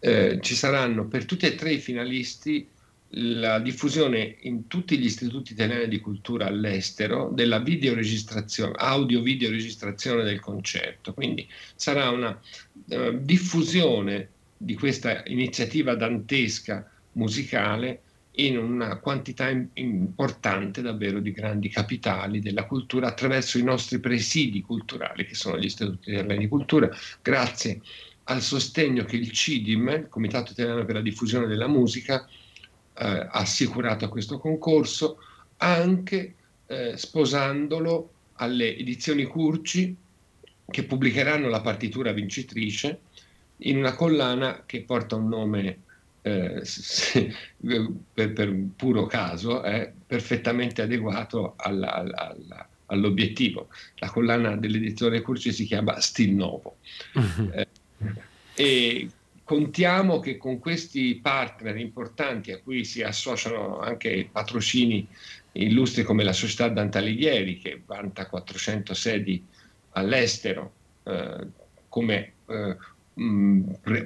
eh, 0.00 0.38
ci 0.40 0.54
saranno 0.54 1.06
per 1.06 1.24
tutti 1.24 1.46
e 1.46 1.54
tre 1.54 1.72
i 1.72 1.78
finalisti 1.78 2.68
la 3.14 3.58
diffusione 3.58 4.36
in 4.40 4.68
tutti 4.68 4.98
gli 4.98 5.04
istituti 5.04 5.52
italiani 5.52 5.88
di 5.88 6.00
cultura 6.00 6.46
all'estero 6.46 7.30
della 7.32 7.58
videoregistrazione, 7.58 8.72
audio-videoregistrazione 8.76 10.22
del 10.22 10.40
concerto. 10.40 11.12
Quindi 11.12 11.46
sarà 11.74 12.08
una 12.08 12.30
uh, 12.86 13.18
diffusione 13.20 14.28
di 14.56 14.74
questa 14.74 15.22
iniziativa 15.26 15.94
dantesca 15.94 16.88
musicale 17.12 18.00
in 18.36 18.56
una 18.56 18.96
quantità 18.96 19.48
importante 19.74 20.80
davvero 20.80 21.20
di 21.20 21.32
grandi 21.32 21.68
capitali 21.68 22.40
della 22.40 22.64
cultura 22.64 23.08
attraverso 23.08 23.58
i 23.58 23.62
nostri 23.62 23.98
presidi 23.98 24.62
culturali 24.62 25.26
che 25.26 25.34
sono 25.34 25.58
gli 25.58 25.66
istituti 25.66 26.10
italiani 26.10 26.38
di 26.38 26.48
cultura, 26.48 26.88
grazie 27.20 27.80
al 28.24 28.40
sostegno 28.40 29.04
che 29.04 29.16
il 29.16 29.30
CIDIM, 29.30 29.88
il 29.88 30.08
Comitato 30.08 30.52
Italiano 30.52 30.84
per 30.84 30.94
la 30.94 31.00
Diffusione 31.02 31.46
della 31.46 31.66
Musica, 31.66 32.26
eh, 32.94 33.26
assicurato 33.30 34.04
a 34.04 34.08
questo 34.08 34.38
concorso, 34.38 35.18
anche 35.58 36.34
eh, 36.66 36.96
sposandolo 36.96 38.12
alle 38.34 38.76
edizioni 38.76 39.24
Curci 39.24 39.94
che 40.70 40.84
pubblicheranno 40.84 41.48
la 41.48 41.60
partitura 41.60 42.12
vincitrice 42.12 43.00
in 43.58 43.76
una 43.76 43.94
collana 43.94 44.62
che 44.64 44.82
porta 44.82 45.16
un 45.16 45.28
nome 45.28 45.80
eh, 46.22 46.60
se, 46.64 47.34
per, 48.14 48.32
per, 48.32 48.48
un 48.48 48.74
puro 48.74 49.06
caso 49.06 49.62
è 49.62 49.92
perfettamente 50.06 50.82
adeguato 50.82 51.54
alla, 51.56 51.92
alla, 51.92 52.68
all'obiettivo. 52.86 53.68
La 53.96 54.10
collana 54.10 54.56
dell'editore 54.56 55.20
Curci 55.20 55.52
si 55.52 55.64
chiama 55.64 56.00
Stil 56.00 56.34
Novo. 56.34 56.76
Uh-huh. 57.14 57.50
Eh, 57.52 57.68
e 58.54 59.08
contiamo 59.44 60.20
che 60.20 60.36
con 60.36 60.58
questi 60.58 61.18
partner 61.20 61.76
importanti 61.76 62.52
a 62.52 62.60
cui 62.60 62.84
si 62.84 63.02
associano 63.02 63.80
anche 63.80 64.28
patrocini 64.30 65.06
illustri 65.52 66.02
come 66.02 66.24
la 66.24 66.32
società 66.32 66.68
Dante 66.68 67.00
che 67.60 67.82
vanta 67.84 68.26
400 68.26 68.94
sedi 68.94 69.44
all'estero 69.90 70.72
eh, 71.04 71.46
come 71.88 72.32
eh, 72.46 72.76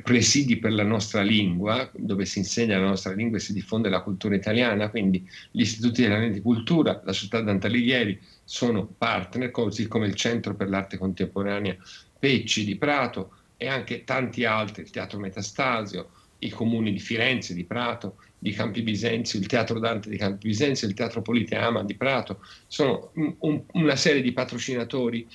presidi 0.03 0.57
per 0.57 0.73
la 0.73 0.83
nostra 0.83 1.23
lingua, 1.23 1.89
dove 1.95 2.25
si 2.25 2.39
insegna 2.39 2.79
la 2.79 2.89
nostra 2.89 3.13
lingua 3.13 3.39
e 3.39 3.41
si 3.41 3.53
diffonde 3.53 3.89
la 3.89 4.01
cultura 4.01 4.35
italiana, 4.35 4.91
quindi 4.91 5.25
gli 5.51 5.61
istituti 5.61 6.03
italiani 6.03 6.33
di 6.33 6.41
cultura, 6.41 7.01
la 7.05 7.13
società 7.13 7.41
Dante 7.41 8.21
sono 8.45 8.87
partner, 8.87 9.51
così 9.51 9.87
come 9.87 10.07
il 10.07 10.15
Centro 10.15 10.55
per 10.55 10.69
l'arte 10.69 10.99
contemporanea 10.99 11.77
Pecci 12.19 12.65
di 12.65 12.77
Prato, 12.77 13.33
e 13.57 13.69
anche 13.69 14.05
tanti 14.05 14.45
altri, 14.45 14.83
il 14.83 14.91
Teatro 14.91 15.19
Metastasio, 15.19 16.11
i 16.41 16.51
comuni 16.51 16.93
di 16.93 16.99
Firenze, 16.99 17.55
di 17.55 17.65
Prato, 17.65 18.17
di 18.39 18.53
Campi 18.53 18.83
Bisenzio, 18.83 19.39
il 19.39 19.47
Teatro 19.47 19.79
Dante 19.79 20.11
di 20.11 20.17
Campi 20.19 20.49
Bisenzio, 20.49 20.87
il 20.87 20.95
Teatro 20.95 21.23
Politeama 21.23 21.83
di 21.83 21.95
Prato, 21.95 22.41
sono 22.67 23.11
un, 23.15 23.63
una 23.73 23.97
serie 23.97 24.21
di 24.21 24.33
patrocinatori 24.33 25.27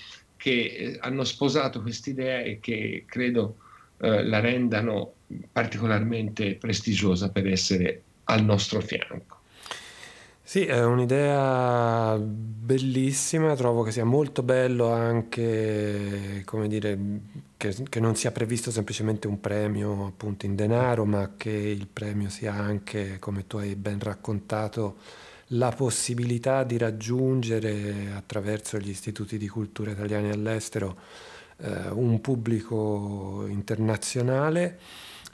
che 0.42 0.52
eh, 0.52 0.98
hanno 1.02 1.24
sposato 1.24 1.84
quest'idea 1.84 2.40
e 2.40 2.60
che 2.60 3.04
credo 3.06 3.58
eh, 4.00 4.24
la 4.24 4.40
rendano 4.40 5.14
particolarmente 5.52 6.56
prestigiosa 6.56 7.30
per 7.30 7.46
essere 7.46 8.02
al 8.24 8.44
nostro 8.44 8.82
fianco. 8.82 9.38
Sì, 10.42 10.66
è 10.66 10.84
un'idea 10.84 12.18
bellissima, 12.18 13.56
trovo 13.56 13.84
che 13.84 13.92
sia 13.92 14.04
molto 14.04 14.42
bello 14.42 14.92
anche, 14.92 16.42
come 16.44 16.68
dire, 16.68 16.98
che, 17.56 17.76
che, 17.88 18.00
non 18.00 18.16
sia 18.16 18.32
previsto 18.32 18.72
semplicemente 18.72 19.28
un 19.28 19.40
premio 19.40 20.08
appunto 20.08 20.48
in 20.48 20.56
denaro, 20.56 21.06
ma 21.06 21.34
che 21.38 21.52
il 21.52 21.86
premio 21.86 22.30
sia 22.30 22.54
anche, 22.54 23.20
come 23.20 23.46
tu 23.46 23.58
hai 23.58 23.76
ben 23.76 24.00
raccontato, 24.00 24.98
la 25.54 25.70
possibilità 25.70 26.64
di 26.64 26.78
raggiungere 26.78 28.12
attraverso 28.16 28.78
gli 28.78 28.90
istituti 28.90 29.38
di 29.38 29.48
cultura 29.48 29.92
italiani 29.92 30.30
all'estero 30.30 30.98
eh, 31.58 31.90
un 31.92 32.22
pubblico 32.22 33.46
internazionale. 33.48 34.80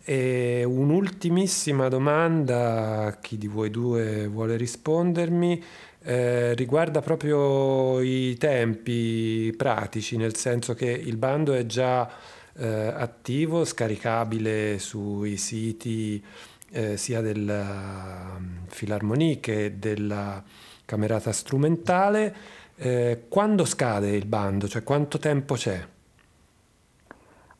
E 0.03 0.63
un'ultimissima 0.63 1.89
domanda, 1.89 3.07
a 3.07 3.17
chi 3.17 3.37
di 3.37 3.47
voi 3.47 3.69
due 3.69 4.27
vuole 4.27 4.55
rispondermi, 4.55 5.61
eh, 6.03 6.53
riguarda 6.53 7.01
proprio 7.01 7.99
i 7.99 8.37
tempi 8.37 9.53
pratici, 9.57 10.15
nel 10.15 10.35
senso 10.35 10.73
che 10.73 10.89
il 10.89 11.17
bando 11.17 11.53
è 11.53 11.65
già 11.65 12.09
eh, 12.55 12.65
attivo, 12.65 13.65
scaricabile 13.65 14.79
sui 14.79 15.35
siti 15.35 16.23
eh, 16.71 16.97
sia 16.97 17.21
della 17.21 18.39
Filarmonie 18.67 19.39
che 19.39 19.77
della 19.77 20.43
Camerata 20.85 21.31
Strumentale. 21.31 22.35
Eh, 22.75 23.25
quando 23.27 23.65
scade 23.65 24.09
il 24.09 24.25
bando? 24.25 24.67
Cioè 24.67 24.83
quanto 24.83 25.17
tempo 25.17 25.55
c'è? 25.55 25.95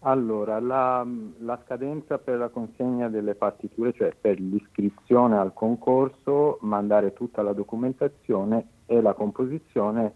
Allora, 0.02 0.60
la, 0.60 1.06
la, 1.40 1.60
scadenza 1.66 2.18
per 2.20 2.38
la 2.38 2.50
consegna 2.50 3.10
delle 3.10 3.36
partiture, 3.36 3.94
cioè 3.94 4.14
per 4.20 4.40
l'iscrizione 4.40 5.38
al 5.38 5.54
concorso, 5.54 6.60
mandare 6.62 7.14
tutta 7.14 7.42
la 7.42 7.52
documentazione 7.52 8.68
e 8.86 9.02
la 9.02 9.14
composizione 9.14 10.14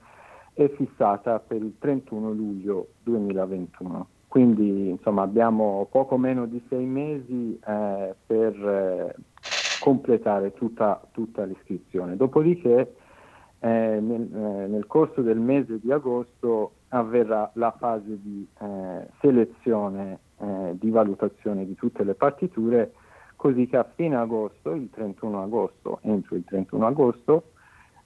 è 0.54 0.70
fissata 0.70 1.40
per 1.40 1.62
il 1.62 1.76
31 1.80 2.32
luglio 2.32 2.88
2021. 3.04 4.08
Quindi 4.32 4.88
insomma 4.88 5.24
abbiamo 5.24 5.90
poco 5.92 6.16
meno 6.18 6.46
di 6.46 6.64
sei 6.70 6.86
mesi 6.86 7.60
eh, 7.68 8.16
per 8.26 8.56
eh, 8.56 9.14
completare 9.82 10.54
tutta, 10.54 11.06
tutta, 11.12 11.44
l'iscrizione. 11.44 12.16
Dopodiché 12.16 12.96
eh, 13.60 13.68
nel, 14.00 14.34
eh, 14.34 14.68
nel 14.68 14.88
corso 14.88 15.22
del 15.22 15.38
mese 15.38 15.82
di 15.82 15.92
agosto 15.92 16.76
avverrà 16.88 17.52
la 17.56 17.76
fase 17.78 18.22
di 18.22 18.48
selezione, 19.20 20.20
di 20.76 20.90
valutazione 20.90 21.66
di 21.66 21.76
tutte 21.76 22.06
le 22.06 22.14
partiture, 22.14 22.94
così 23.36 23.68
che 23.68 23.76
a 23.76 23.90
fine 23.96 24.16
agosto, 24.16 24.72
il 24.72 24.90
31 24.92 25.44
agosto, 25.44 26.00
entro 26.04 26.38
il 26.38 26.46
31 26.46 26.88
agosto, 26.88 27.44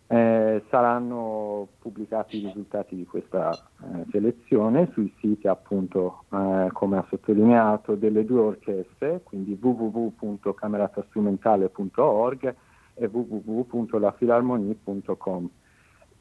eh, 0.08 0.64
saranno 0.70 1.68
pubblicati 1.80 2.38
i 2.38 2.45
risultati 2.45 2.95
di 2.95 3.06
questa 3.06 3.49
eh, 3.51 4.06
selezione 4.12 4.91
sui 4.93 5.12
siti 5.20 5.47
appunto 5.47 6.26
eh, 6.32 6.70
come 6.72 6.97
ha 6.97 7.06
sottolineato 7.10 7.95
delle 7.95 8.24
due 8.24 8.41
orchestre 8.41 9.22
quindi 9.24 9.58
www.cameratastrumentale.org 9.60 12.56
e 12.93 13.10
www.lafilarmonie.com 13.12 15.49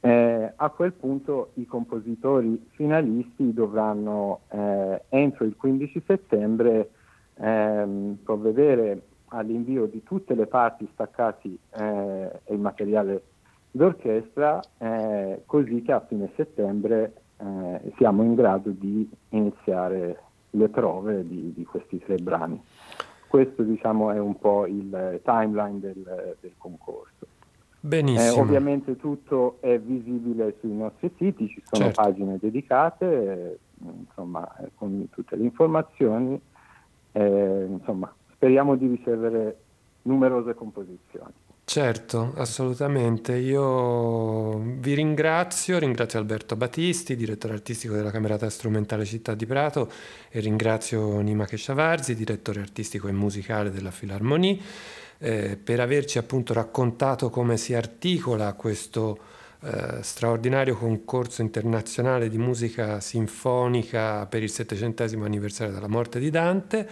eh, 0.00 0.52
a 0.54 0.70
quel 0.70 0.92
punto 0.92 1.50
i 1.54 1.66
compositori 1.66 2.68
finalisti 2.72 3.52
dovranno 3.52 4.40
eh, 4.50 5.02
entro 5.10 5.44
il 5.44 5.56
15 5.56 6.02
settembre 6.06 6.88
ehm, 7.34 8.16
provvedere 8.22 9.02
all'invio 9.28 9.86
di 9.86 10.02
tutte 10.02 10.34
le 10.34 10.46
parti 10.46 10.86
staccati 10.92 11.58
eh, 11.76 12.40
e 12.44 12.54
il 12.54 12.60
materiale 12.60 13.22
d'orchestra 13.74 14.60
eh, 14.78 15.42
così 15.46 15.82
che 15.82 15.90
a 15.90 16.00
fine 16.06 16.30
settembre 16.36 17.12
eh, 17.38 17.92
siamo 17.96 18.22
in 18.22 18.36
grado 18.36 18.70
di 18.70 19.10
iniziare 19.30 20.20
le 20.50 20.68
prove 20.68 21.26
di, 21.26 21.52
di 21.52 21.64
questi 21.64 21.98
tre 21.98 22.16
brani. 22.16 22.62
Questo 23.26 23.64
diciamo, 23.64 24.12
è 24.12 24.18
un 24.20 24.38
po' 24.38 24.66
il 24.66 25.20
timeline 25.24 25.80
del, 25.80 26.36
del 26.40 26.52
concorso. 26.56 27.26
Benissimo. 27.80 28.36
Eh, 28.36 28.40
ovviamente 28.40 28.96
tutto 28.96 29.56
è 29.58 29.76
visibile 29.80 30.54
sui 30.60 30.72
nostri 30.72 31.12
siti, 31.16 31.48
ci 31.48 31.60
sono 31.64 31.86
certo. 31.86 32.00
pagine 32.00 32.38
dedicate, 32.40 33.06
eh, 33.06 33.58
insomma, 33.98 34.48
con 34.76 35.08
tutte 35.10 35.34
le 35.34 35.42
informazioni. 35.42 36.40
Eh, 37.10 37.66
insomma, 37.68 38.14
speriamo 38.34 38.76
di 38.76 38.86
ricevere 38.86 39.58
numerose 40.02 40.54
composizioni. 40.54 41.32
Certo, 41.66 42.34
assolutamente. 42.36 43.36
Io 43.36 44.58
vi 44.58 44.94
ringrazio, 44.94 45.78
ringrazio 45.78 46.18
Alberto 46.18 46.56
Battisti, 46.56 47.16
direttore 47.16 47.54
artistico 47.54 47.94
della 47.94 48.10
Camerata 48.10 48.48
Strumentale 48.50 49.04
Città 49.06 49.34
di 49.34 49.46
Prato 49.46 49.90
e 50.28 50.40
ringrazio 50.40 51.18
Nima 51.20 51.46
Keshavarzi, 51.46 52.14
direttore 52.14 52.60
artistico 52.60 53.08
e 53.08 53.12
musicale 53.12 53.70
della 53.70 53.90
Filarmonie, 53.90 54.58
eh, 55.18 55.56
per 55.56 55.80
averci 55.80 56.18
appunto 56.18 56.52
raccontato 56.52 57.30
come 57.30 57.56
si 57.56 57.74
articola 57.74 58.52
questo 58.52 59.18
eh, 59.62 60.02
straordinario 60.02 60.76
concorso 60.76 61.40
internazionale 61.40 62.28
di 62.28 62.36
musica 62.36 63.00
sinfonica 63.00 64.26
per 64.26 64.42
il 64.42 64.50
settecentesimo 64.50 65.24
anniversario 65.24 65.72
della 65.72 65.88
morte 65.88 66.18
di 66.18 66.28
Dante 66.28 66.88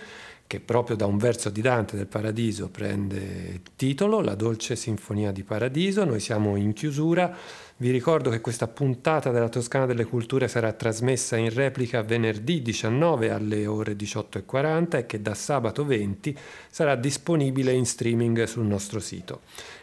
che 0.52 0.60
proprio 0.60 0.96
da 0.96 1.06
un 1.06 1.16
verso 1.16 1.48
di 1.48 1.62
Dante 1.62 1.96
del 1.96 2.06
Paradiso 2.06 2.68
prende 2.68 3.62
titolo, 3.74 4.20
La 4.20 4.34
dolce 4.34 4.76
sinfonia 4.76 5.32
di 5.32 5.44
Paradiso. 5.44 6.04
Noi 6.04 6.20
siamo 6.20 6.56
in 6.56 6.74
chiusura. 6.74 7.34
Vi 7.82 7.90
ricordo 7.90 8.30
che 8.30 8.40
questa 8.40 8.68
puntata 8.68 9.32
della 9.32 9.48
Toscana 9.48 9.86
delle 9.86 10.04
Culture 10.04 10.46
sarà 10.46 10.72
trasmessa 10.72 11.36
in 11.36 11.52
replica 11.52 12.00
venerdì 12.04 12.62
19 12.62 13.32
alle 13.32 13.66
ore 13.66 13.96
18.40 13.96 14.98
e 14.98 15.06
che 15.06 15.20
da 15.20 15.34
sabato 15.34 15.84
20 15.84 16.38
sarà 16.70 16.94
disponibile 16.94 17.72
in 17.72 17.84
streaming 17.84 18.44
sul 18.44 18.66
nostro 18.66 19.00
sito. 19.00 19.40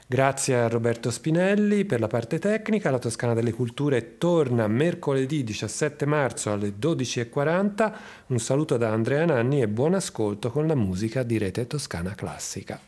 Grazie 0.08 0.56
a 0.56 0.70
Roberto 0.70 1.12
Spinelli 1.12 1.84
per 1.84 2.00
la 2.00 2.08
parte 2.08 2.40
tecnica. 2.40 2.90
La 2.90 3.00
Toscana 3.00 3.34
delle 3.34 3.52
Culture 3.52 4.18
torna 4.18 4.66
mercoledì 4.70 5.44
17 5.44 6.06
marzo 6.06 6.54
alle 6.54 6.76
12.40. 6.80 7.94
Un 8.28 8.40
saluto 8.40 8.78
da 8.78 8.94
Andrea 8.94 9.26
Nanni 9.26 9.62
e 9.62 9.68
buon 9.68 9.94
ascolto 9.94 10.52
con 10.52 10.68
la 10.68 10.76
musica 10.76 11.24
di 11.24 11.38
Rete 11.38 11.68
Toscana 11.68 12.16
Classica. 12.16 12.80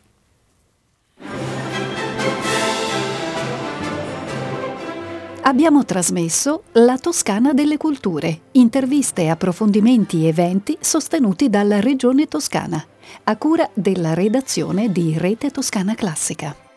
Abbiamo 5.52 5.84
trasmesso 5.84 6.64
La 6.76 6.97
Toscana 6.97 7.52
delle 7.52 7.76
Culture, 7.76 8.43
interviste, 8.54 9.28
approfondimenti 9.28 10.24
e 10.24 10.30
eventi 10.30 10.78
sostenuti 10.80 11.49
dalla 11.49 11.82
Regione 11.82 12.28
Toscana, 12.28 12.82
a 13.26 13.36
cura 13.36 13.70
della 13.74 14.14
redazione 14.14 14.93
di 14.93 15.18
Rete 15.18 15.52
Toscana 15.52 15.93
Classica. 15.93 16.71